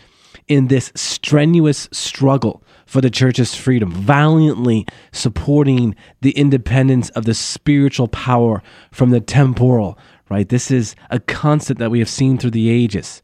in 0.49 0.67
this 0.67 0.91
strenuous 0.97 1.89
struggle 1.93 2.65
for 2.87 3.01
the 3.01 3.11
church's 3.11 3.55
freedom, 3.55 3.93
valiantly 3.93 4.85
supporting 5.13 5.95
the 6.23 6.33
independence 6.33 7.11
of 7.11 7.25
the 7.25 7.35
spiritual 7.35 8.09
power 8.09 8.61
from 8.91 9.11
the 9.11 9.21
temporal, 9.21 9.97
right? 10.29 10.49
This 10.49 10.73
is 10.73 10.97
a 11.11 11.21
constant 11.21 11.79
that 11.79 11.93
we 11.93 12.01
have 12.01 12.09
seen 12.09 12.37
through 12.37 12.51
the 12.51 12.69
ages. 12.69 13.23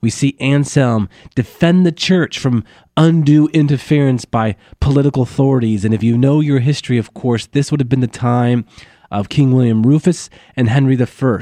We 0.00 0.10
see 0.10 0.36
Anselm 0.40 1.08
defend 1.34 1.84
the 1.84 1.92
church 1.92 2.38
from 2.38 2.64
undue 2.96 3.48
interference 3.48 4.24
by 4.24 4.56
political 4.80 5.22
authorities. 5.22 5.84
And 5.84 5.92
if 5.92 6.02
you 6.02 6.16
know 6.16 6.40
your 6.40 6.60
history, 6.60 6.98
of 6.98 7.14
course, 7.14 7.46
this 7.46 7.70
would 7.70 7.80
have 7.80 7.88
been 7.88 8.00
the 8.00 8.06
time 8.06 8.64
of 9.10 9.28
King 9.28 9.52
William 9.52 9.82
Rufus 9.82 10.30
and 10.56 10.68
Henry 10.68 10.98
I. 11.00 11.38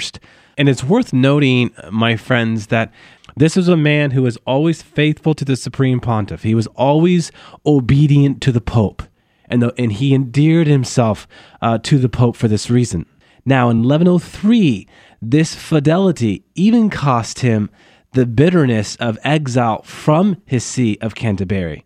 And 0.56 0.68
it's 0.68 0.82
worth 0.82 1.12
noting, 1.12 1.70
my 1.90 2.16
friends, 2.16 2.66
that 2.68 2.92
this 3.36 3.54
was 3.54 3.68
a 3.68 3.76
man 3.76 4.10
who 4.10 4.22
was 4.22 4.36
always 4.46 4.82
faithful 4.82 5.34
to 5.34 5.44
the 5.44 5.54
supreme 5.54 6.00
pontiff. 6.00 6.42
He 6.42 6.56
was 6.56 6.66
always 6.68 7.30
obedient 7.64 8.40
to 8.42 8.50
the 8.50 8.60
pope, 8.60 9.02
and, 9.48 9.62
the, 9.62 9.72
and 9.78 9.92
he 9.92 10.12
endeared 10.12 10.66
himself 10.66 11.28
uh, 11.62 11.78
to 11.78 11.98
the 11.98 12.08
pope 12.08 12.34
for 12.34 12.48
this 12.48 12.68
reason. 12.68 13.06
Now, 13.44 13.70
in 13.70 13.84
1103, 13.84 14.88
this 15.22 15.54
fidelity 15.54 16.44
even 16.56 16.90
cost 16.90 17.40
him 17.40 17.70
the 18.12 18.26
bitterness 18.26 18.96
of 18.96 19.18
exile 19.22 19.82
from 19.82 20.40
his 20.46 20.64
see 20.64 20.98
of 21.00 21.14
Canterbury. 21.14 21.84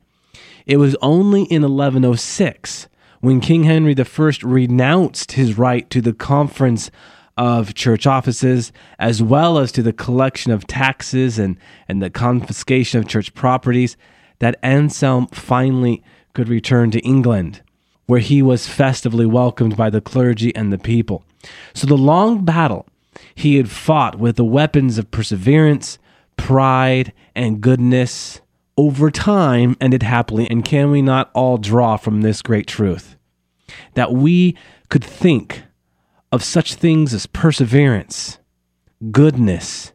It 0.67 0.77
was 0.77 0.97
only 1.03 1.43
in 1.43 1.63
1106 1.63 2.89
when 3.21 3.41
King 3.41 3.65
Henry 3.65 3.95
I 3.97 4.33
renounced 4.43 5.33
his 5.33 5.57
right 5.57 5.89
to 5.91 6.01
the 6.01 6.13
conference 6.13 6.91
of 7.37 7.75
church 7.75 8.07
offices, 8.07 8.73
as 8.99 9.23
well 9.23 9.59
as 9.59 9.73
to 9.73 9.83
the 9.83 9.93
collection 9.93 10.53
of 10.53 10.67
taxes 10.67 11.39
and, 11.39 11.57
and 11.89 12.03
the 12.03 12.11
confiscation 12.11 13.01
of 13.01 13.09
church 13.09 13.33
properties, 13.35 13.97
that 14.39 14.59
Anselm 14.63 15.29
finally 15.29 16.03
could 16.35 16.49
return 16.49 16.91
to 16.91 17.01
England, 17.01 17.63
where 18.07 18.21
he 18.21 18.43
was 18.43 18.67
festively 18.67 19.25
welcomed 19.25 19.77
by 19.77 19.89
the 19.89 20.01
clergy 20.01 20.55
and 20.57 20.73
the 20.73 20.79
people. 20.79 21.25
So 21.75 21.87
the 21.87 21.97
long 21.97 22.45
battle 22.45 22.87
he 23.35 23.57
had 23.57 23.71
fought 23.71 24.19
with 24.19 24.37
the 24.37 24.45
weapons 24.45 24.99
of 24.99 25.11
perseverance, 25.11 25.99
pride, 26.37 27.13
and 27.35 27.61
goodness 27.61 28.41
over 28.77 29.11
time 29.11 29.77
ended 29.81 30.03
happily. 30.03 30.49
And 30.51 30.65
can 30.65 30.91
we 30.91 31.03
not 31.03 31.31
all 31.35 31.59
draw 31.59 31.97
from 31.97 32.23
this 32.23 32.43
great 32.43 32.67
truth? 32.67 33.17
That 33.95 34.13
we 34.13 34.57
could 34.89 35.05
think 35.05 35.63
of 36.31 36.43
such 36.43 36.75
things 36.75 37.13
as 37.13 37.27
perseverance, 37.27 38.39
goodness, 39.11 39.93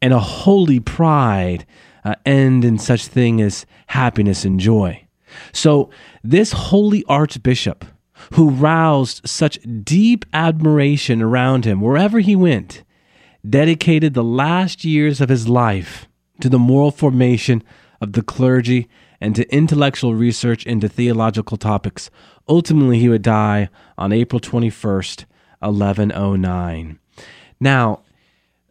and 0.00 0.12
a 0.12 0.20
holy 0.20 0.80
pride 0.80 1.66
uh, 2.04 2.14
end 2.24 2.64
in 2.64 2.78
such 2.78 3.06
thing 3.06 3.40
as 3.40 3.66
happiness 3.88 4.44
and 4.44 4.60
joy. 4.60 5.06
So, 5.52 5.90
this 6.22 6.52
holy 6.52 7.04
archbishop 7.04 7.84
who 8.32 8.50
roused 8.50 9.28
such 9.28 9.58
deep 9.84 10.24
admiration 10.32 11.22
around 11.22 11.64
him 11.64 11.80
wherever 11.80 12.20
he 12.20 12.36
went, 12.36 12.82
dedicated 13.48 14.14
the 14.14 14.24
last 14.24 14.84
years 14.84 15.20
of 15.20 15.28
his 15.28 15.48
life 15.48 16.08
to 16.40 16.48
the 16.48 16.58
moral 16.58 16.90
formation 16.90 17.62
of 18.00 18.12
the 18.12 18.22
clergy 18.22 18.88
and 19.20 19.34
to 19.34 19.52
intellectual 19.54 20.14
research 20.14 20.64
into 20.66 20.88
theological 20.88 21.56
topics. 21.56 22.10
Ultimately, 22.48 22.98
he 22.98 23.08
would 23.08 23.22
die 23.22 23.68
on 23.96 24.12
April 24.12 24.40
21st, 24.40 25.24
1109. 25.60 26.98
Now, 27.60 28.02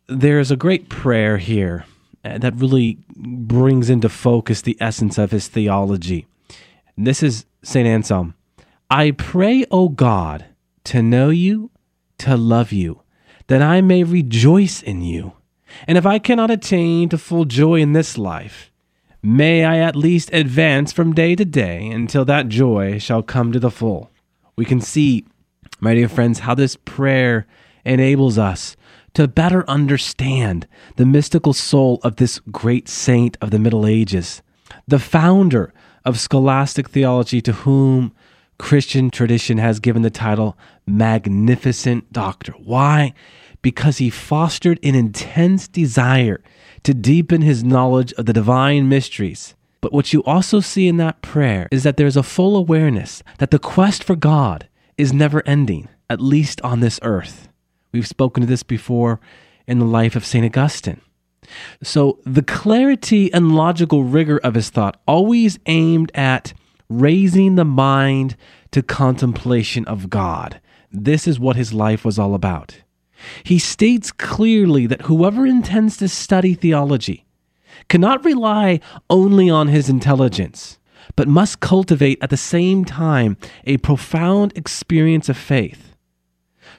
there's 0.08 0.52
a 0.52 0.56
great 0.56 0.88
prayer 0.88 1.38
here 1.38 1.86
uh, 2.24 2.38
that 2.38 2.56
really 2.56 2.98
brings 3.16 3.90
into 3.90 4.10
focus 4.10 4.62
the 4.62 4.78
essence 4.80 5.18
of 5.18 5.32
his 5.32 5.48
theology. 5.48 6.28
This 6.98 7.22
is 7.22 7.46
St. 7.62 7.88
Anselm. 7.88 8.34
I 8.90 9.12
pray, 9.12 9.66
O 9.70 9.90
God, 9.90 10.46
to 10.86 11.02
know 11.02 11.30
you, 11.30 11.72
to 12.20 12.38
love 12.38 12.72
you, 12.72 13.02
that 13.48 13.62
I 13.62 13.82
may 13.82 14.04
rejoice 14.04 14.82
in 14.82 15.02
you. 15.02 15.34
And 15.88 15.98
if 15.98 16.06
I 16.06 16.20
cannot 16.20 16.52
attain 16.52 17.10
to 17.10 17.18
full 17.18 17.46
joy 17.46 17.82
in 17.82 17.94
this 17.94 18.18
life, 18.18 18.72
may 19.22 19.66
I 19.66 19.80
at 19.80 19.96
least 19.96 20.34
advance 20.34 20.92
from 20.92 21.14
day 21.14 21.36
to 21.36 21.46
day 21.46 21.88
until 21.88 22.26
that 22.26 22.48
joy 22.48 23.00
shall 23.00 23.24
come 23.24 23.52
to 23.52 23.60
the 23.60 23.72
full. 23.72 24.12
We 24.56 24.66
can 24.66 24.82
see 24.82 25.26
my 25.80 25.94
dear 25.94 26.10
friends, 26.10 26.40
how 26.40 26.56
this 26.56 26.76
prayer 26.76 27.46
enables 27.86 28.38
us 28.38 28.76
to 29.14 29.28
better 29.28 29.68
understand 29.70 30.68
the 30.96 31.06
mystical 31.06 31.54
soul 31.54 32.00
of 32.04 32.16
this 32.16 32.40
great 32.52 32.88
saint 32.88 33.38
of 33.42 33.52
the 33.52 33.60
Middle 33.60 33.86
Ages, 33.86 34.42
the 34.88 35.00
founder 35.00 35.74
of 36.04 36.20
scholastic 36.20 36.90
theology, 36.90 37.42
to 37.42 37.52
whom 37.54 38.14
Christian 38.60 39.10
tradition 39.10 39.58
has 39.58 39.80
given 39.80 40.02
the 40.02 40.10
title 40.10 40.58
Magnificent 40.86 42.12
Doctor. 42.12 42.54
Why? 42.54 43.14
Because 43.62 43.98
he 43.98 44.10
fostered 44.10 44.80
an 44.84 44.96
intense 44.96 45.68
desire 45.68 46.42
to 46.84 46.94
deepen 46.94 47.42
his 47.42 47.64
knowledge 47.64 48.14
of 48.14 48.26
the 48.26 48.34
divine 48.34 48.90
mysteries. 48.90 49.56
But 49.82 49.94
what 49.94 50.12
you 50.14 50.24
also 50.24 50.60
see 50.60 50.88
in 50.88 50.98
that 50.98 51.22
prayer 51.22 51.68
is 51.72 51.84
that 51.84 51.98
there's 51.98 52.18
a 52.18 52.24
full 52.24 52.56
awareness 52.56 53.24
that 53.38 53.52
the 53.52 53.60
quest 53.60 54.04
for 54.04 54.16
God 54.16 54.68
is 54.98 55.14
never 55.14 55.44
ending, 55.46 55.88
at 56.10 56.20
least 56.20 56.60
on 56.62 56.80
this 56.80 57.00
earth. 57.04 57.50
We've 57.92 58.08
spoken 58.08 58.42
to 58.42 58.48
this 58.48 58.64
before 58.64 59.20
in 59.68 59.80
the 59.80 59.86
life 59.86 60.16
of 60.16 60.26
St. 60.26 60.46
Augustine. 60.46 61.02
So, 61.82 62.20
the 62.26 62.42
clarity 62.42 63.32
and 63.32 63.56
logical 63.56 64.04
rigor 64.04 64.38
of 64.40 64.56
his 64.56 64.70
thought 64.70 65.00
always 65.08 65.60
aimed 65.66 66.12
at 66.14 66.54
raising 66.90 67.56
the 67.56 67.66
mind 67.66 68.36
to 68.72 68.82
contemplation 68.82 69.86
of 69.86 70.10
God. 70.10 70.62
This 70.92 71.28
is 71.28 71.40
what 71.40 71.56
his 71.56 71.74
life 71.74 72.06
was 72.06 72.18
all 72.18 72.34
about. 72.34 72.82
He 73.44 73.60
states 73.60 74.12
clearly 74.12 74.86
that 74.88 75.04
whoever 75.04 75.46
intends 75.46 75.98
to 75.98 76.08
study 76.08 76.54
theology 76.54 77.26
cannot 77.90 78.24
rely 78.24 78.80
only 79.10 79.50
on 79.50 79.68
his 79.68 79.90
intelligence, 79.90 80.78
but 81.16 81.28
must 81.28 81.60
cultivate 81.60 82.20
at 82.22 82.30
the 82.30 82.38
same 82.38 82.86
time 82.86 83.38
a 83.66 83.78
profound 83.78 84.56
experience 84.56 85.30
of 85.30 85.38
faith. 85.38 85.96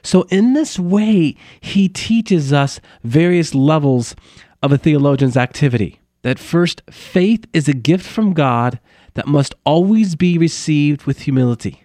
So, 0.01 0.23
in 0.29 0.53
this 0.53 0.79
way, 0.79 1.35
he 1.59 1.89
teaches 1.89 2.53
us 2.53 2.79
various 3.03 3.53
levels 3.53 4.15
of 4.61 4.71
a 4.71 4.77
theologian's 4.77 5.35
activity. 5.35 5.99
That 6.21 6.39
first, 6.39 6.81
faith 6.89 7.45
is 7.53 7.67
a 7.67 7.73
gift 7.73 8.05
from 8.05 8.33
God 8.33 8.79
that 9.13 9.27
must 9.27 9.55
always 9.65 10.15
be 10.15 10.37
received 10.37 11.03
with 11.03 11.21
humility. 11.21 11.83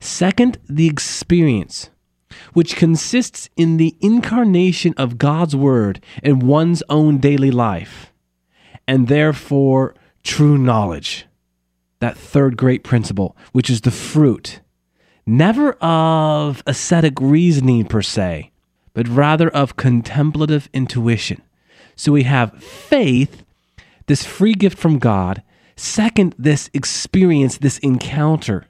Second, 0.00 0.58
the 0.68 0.86
experience, 0.86 1.90
which 2.52 2.76
consists 2.76 3.48
in 3.56 3.76
the 3.76 3.96
incarnation 4.00 4.94
of 4.96 5.18
God's 5.18 5.56
Word 5.56 6.02
in 6.22 6.40
one's 6.40 6.82
own 6.88 7.18
daily 7.18 7.50
life, 7.50 8.12
and 8.86 9.08
therefore 9.08 9.94
true 10.22 10.58
knowledge 10.58 11.26
that 12.00 12.18
third 12.18 12.56
great 12.56 12.84
principle, 12.84 13.36
which 13.52 13.70
is 13.70 13.80
the 13.80 13.90
fruit, 13.90 14.60
never 15.26 15.72
of 15.74 16.62
ascetic 16.66 17.18
reasoning 17.20 17.86
per 17.86 18.02
se, 18.02 18.50
but 18.92 19.08
rather 19.08 19.48
of 19.48 19.76
contemplative 19.76 20.68
intuition. 20.74 21.40
So 21.96 22.12
we 22.12 22.24
have 22.24 22.62
faith, 22.62 23.44
this 24.06 24.24
free 24.24 24.54
gift 24.54 24.78
from 24.78 24.98
God. 24.98 25.42
Second, 25.76 26.34
this 26.38 26.70
experience, 26.72 27.58
this 27.58 27.78
encounter. 27.78 28.66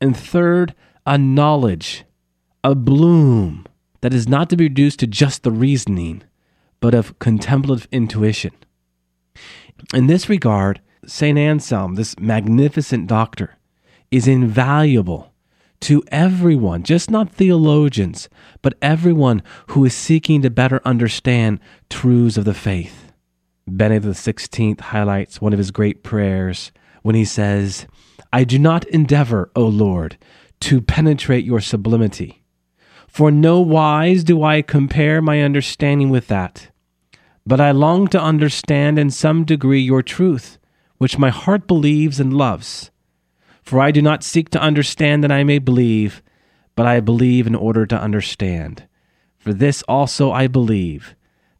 And 0.00 0.16
third, 0.16 0.74
a 1.06 1.18
knowledge, 1.18 2.04
a 2.62 2.74
bloom 2.74 3.66
that 4.00 4.14
is 4.14 4.28
not 4.28 4.50
to 4.50 4.56
be 4.56 4.64
reduced 4.64 5.00
to 5.00 5.06
just 5.06 5.42
the 5.42 5.50
reasoning, 5.50 6.22
but 6.80 6.94
of 6.94 7.18
contemplative 7.18 7.88
intuition. 7.90 8.52
In 9.94 10.06
this 10.06 10.28
regard, 10.28 10.80
St. 11.06 11.38
Anselm, 11.38 11.94
this 11.94 12.18
magnificent 12.18 13.06
doctor, 13.06 13.56
is 14.10 14.26
invaluable 14.26 15.32
to 15.80 16.02
everyone, 16.08 16.82
just 16.82 17.10
not 17.10 17.32
theologians, 17.32 18.28
but 18.62 18.76
everyone 18.82 19.42
who 19.68 19.84
is 19.84 19.94
seeking 19.94 20.42
to 20.42 20.50
better 20.50 20.80
understand 20.84 21.60
truths 21.88 22.36
of 22.36 22.44
the 22.44 22.54
faith. 22.54 23.07
Benedict 23.76 24.16
XVI 24.16 24.80
highlights 24.80 25.40
one 25.40 25.52
of 25.52 25.58
his 25.58 25.70
great 25.70 26.02
prayers 26.02 26.72
when 27.02 27.14
he 27.14 27.24
says, 27.24 27.86
I 28.32 28.44
do 28.44 28.58
not 28.58 28.84
endeavor, 28.86 29.50
O 29.54 29.66
Lord, 29.66 30.18
to 30.60 30.80
penetrate 30.80 31.44
your 31.44 31.60
sublimity, 31.60 32.44
for 33.06 33.30
no 33.30 33.60
wise 33.60 34.24
do 34.24 34.42
I 34.42 34.62
compare 34.62 35.22
my 35.22 35.42
understanding 35.42 36.10
with 36.10 36.26
that. 36.28 36.70
But 37.46 37.60
I 37.60 37.70
long 37.70 38.08
to 38.08 38.20
understand 38.20 38.98
in 38.98 39.10
some 39.10 39.44
degree 39.44 39.80
your 39.80 40.02
truth, 40.02 40.58
which 40.98 41.18
my 41.18 41.30
heart 41.30 41.66
believes 41.66 42.20
and 42.20 42.34
loves 42.34 42.90
for 43.68 43.82
I 43.82 43.90
do 43.90 44.00
not 44.00 44.24
seek 44.24 44.48
to 44.50 44.60
understand 44.62 45.22
that 45.22 45.30
I 45.30 45.44
may 45.44 45.58
believe, 45.58 46.22
but 46.74 46.86
I 46.86 47.00
believe 47.00 47.46
in 47.46 47.54
order 47.54 47.84
to 47.84 48.00
understand. 48.00 48.88
For 49.36 49.52
this 49.52 49.82
also 49.82 50.32
I 50.32 50.46
believe, 50.46 51.14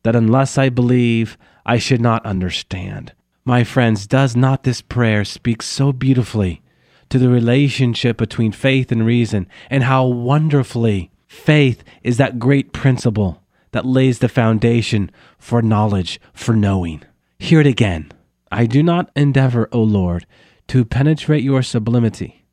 that 0.04 0.16
unless 0.16 0.56
I 0.56 0.70
believe, 0.70 1.36
I 1.68 1.76
should 1.76 2.00
not 2.00 2.24
understand. 2.24 3.12
My 3.44 3.62
friends, 3.62 4.06
does 4.06 4.34
not 4.34 4.62
this 4.62 4.80
prayer 4.80 5.22
speak 5.22 5.62
so 5.62 5.92
beautifully 5.92 6.62
to 7.10 7.18
the 7.18 7.28
relationship 7.28 8.16
between 8.16 8.52
faith 8.52 8.90
and 8.90 9.04
reason, 9.04 9.46
and 9.68 9.84
how 9.84 10.06
wonderfully 10.06 11.10
faith 11.26 11.84
is 12.02 12.16
that 12.16 12.38
great 12.38 12.72
principle 12.72 13.42
that 13.72 13.84
lays 13.84 14.20
the 14.20 14.30
foundation 14.30 15.10
for 15.38 15.60
knowledge, 15.60 16.18
for 16.32 16.56
knowing? 16.56 17.02
Hear 17.38 17.60
it 17.60 17.66
again. 17.66 18.12
I 18.50 18.64
do 18.64 18.82
not 18.82 19.10
endeavor, 19.14 19.68
O 19.70 19.82
Lord, 19.82 20.26
to 20.68 20.86
penetrate 20.86 21.44
your 21.44 21.62
sublimity. 21.62 22.46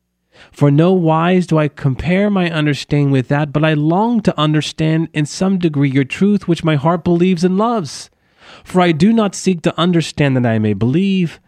For 0.52 0.70
no 0.70 0.92
wise 0.92 1.46
do 1.46 1.56
I 1.56 1.68
compare 1.68 2.28
my 2.28 2.50
understanding 2.50 3.10
with 3.10 3.28
that, 3.28 3.50
but 3.50 3.64
I 3.64 3.72
long 3.72 4.20
to 4.20 4.38
understand 4.38 5.08
in 5.14 5.24
some 5.24 5.58
degree 5.58 5.88
your 5.88 6.04
truth, 6.04 6.46
which 6.46 6.64
my 6.64 6.76
heart 6.76 7.02
believes 7.02 7.44
and 7.44 7.56
loves. 7.56 8.10
For 8.64 8.80
I 8.80 8.92
do 8.92 9.12
not 9.12 9.34
seek 9.34 9.62
to 9.62 9.78
understand 9.78 10.36
that 10.36 10.46
I 10.46 10.58
may 10.58 10.72
believe, 10.72 11.40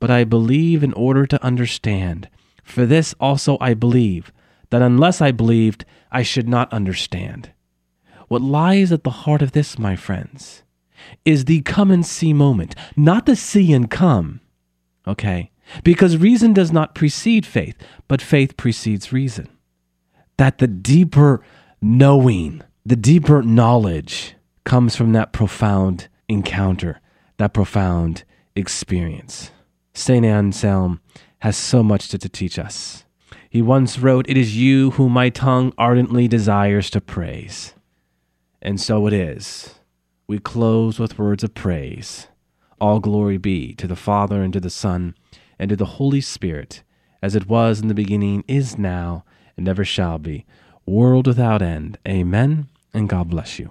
but 0.00 0.10
I 0.10 0.24
believe 0.24 0.82
in 0.82 0.92
order 0.94 1.26
to 1.26 1.42
understand. 1.44 2.28
For 2.62 2.86
this 2.86 3.14
also 3.20 3.58
I 3.60 3.74
believe, 3.74 4.32
that 4.70 4.82
unless 4.82 5.20
I 5.20 5.30
believed, 5.30 5.84
I 6.10 6.22
should 6.22 6.48
not 6.48 6.72
understand. 6.72 7.50
What 8.28 8.42
lies 8.42 8.90
at 8.92 9.04
the 9.04 9.10
heart 9.10 9.42
of 9.42 9.52
this, 9.52 9.78
my 9.78 9.96
friends, 9.96 10.62
is 11.24 11.44
the 11.44 11.60
come 11.62 11.90
and 11.90 12.04
see 12.04 12.32
moment, 12.32 12.74
not 12.96 13.26
the 13.26 13.36
see 13.36 13.72
and 13.72 13.90
come. 13.90 14.40
Okay? 15.06 15.50
Because 15.82 16.16
reason 16.16 16.52
does 16.52 16.72
not 16.72 16.94
precede 16.94 17.46
faith, 17.46 17.76
but 18.08 18.22
faith 18.22 18.56
precedes 18.56 19.12
reason. 19.12 19.48
That 20.36 20.58
the 20.58 20.66
deeper 20.66 21.42
knowing, 21.80 22.62
the 22.84 22.96
deeper 22.96 23.42
knowledge 23.42 24.34
comes 24.64 24.96
from 24.96 25.12
that 25.12 25.32
profound 25.32 26.08
encounter, 26.28 27.00
that 27.36 27.52
profound 27.52 28.24
experience. 28.54 29.50
St. 29.92 30.24
Anselm 30.24 31.00
has 31.40 31.56
so 31.56 31.82
much 31.82 32.08
to, 32.08 32.18
to 32.18 32.28
teach 32.28 32.58
us. 32.58 33.04
He 33.48 33.62
once 33.62 33.98
wrote, 33.98 34.28
It 34.28 34.36
is 34.36 34.56
you 34.56 34.92
whom 34.92 35.12
my 35.12 35.28
tongue 35.28 35.72
ardently 35.78 36.26
desires 36.26 36.90
to 36.90 37.00
praise. 37.00 37.74
And 38.60 38.80
so 38.80 39.06
it 39.06 39.12
is. 39.12 39.74
We 40.26 40.38
close 40.38 40.98
with 40.98 41.18
words 41.18 41.44
of 41.44 41.54
praise. 41.54 42.28
All 42.80 42.98
glory 42.98 43.36
be 43.36 43.74
to 43.74 43.86
the 43.86 43.94
Father 43.96 44.42
and 44.42 44.52
to 44.54 44.60
the 44.60 44.70
Son 44.70 45.14
and 45.58 45.68
to 45.68 45.76
the 45.76 45.84
Holy 45.84 46.20
Spirit, 46.20 46.82
as 47.22 47.36
it 47.36 47.48
was 47.48 47.80
in 47.80 47.88
the 47.88 47.94
beginning, 47.94 48.42
is 48.48 48.76
now, 48.76 49.24
and 49.56 49.68
ever 49.68 49.84
shall 49.84 50.18
be, 50.18 50.44
world 50.86 51.26
without 51.26 51.62
end. 51.62 51.98
Amen, 52.08 52.68
and 52.92 53.08
God 53.08 53.30
bless 53.30 53.58
you. 53.58 53.70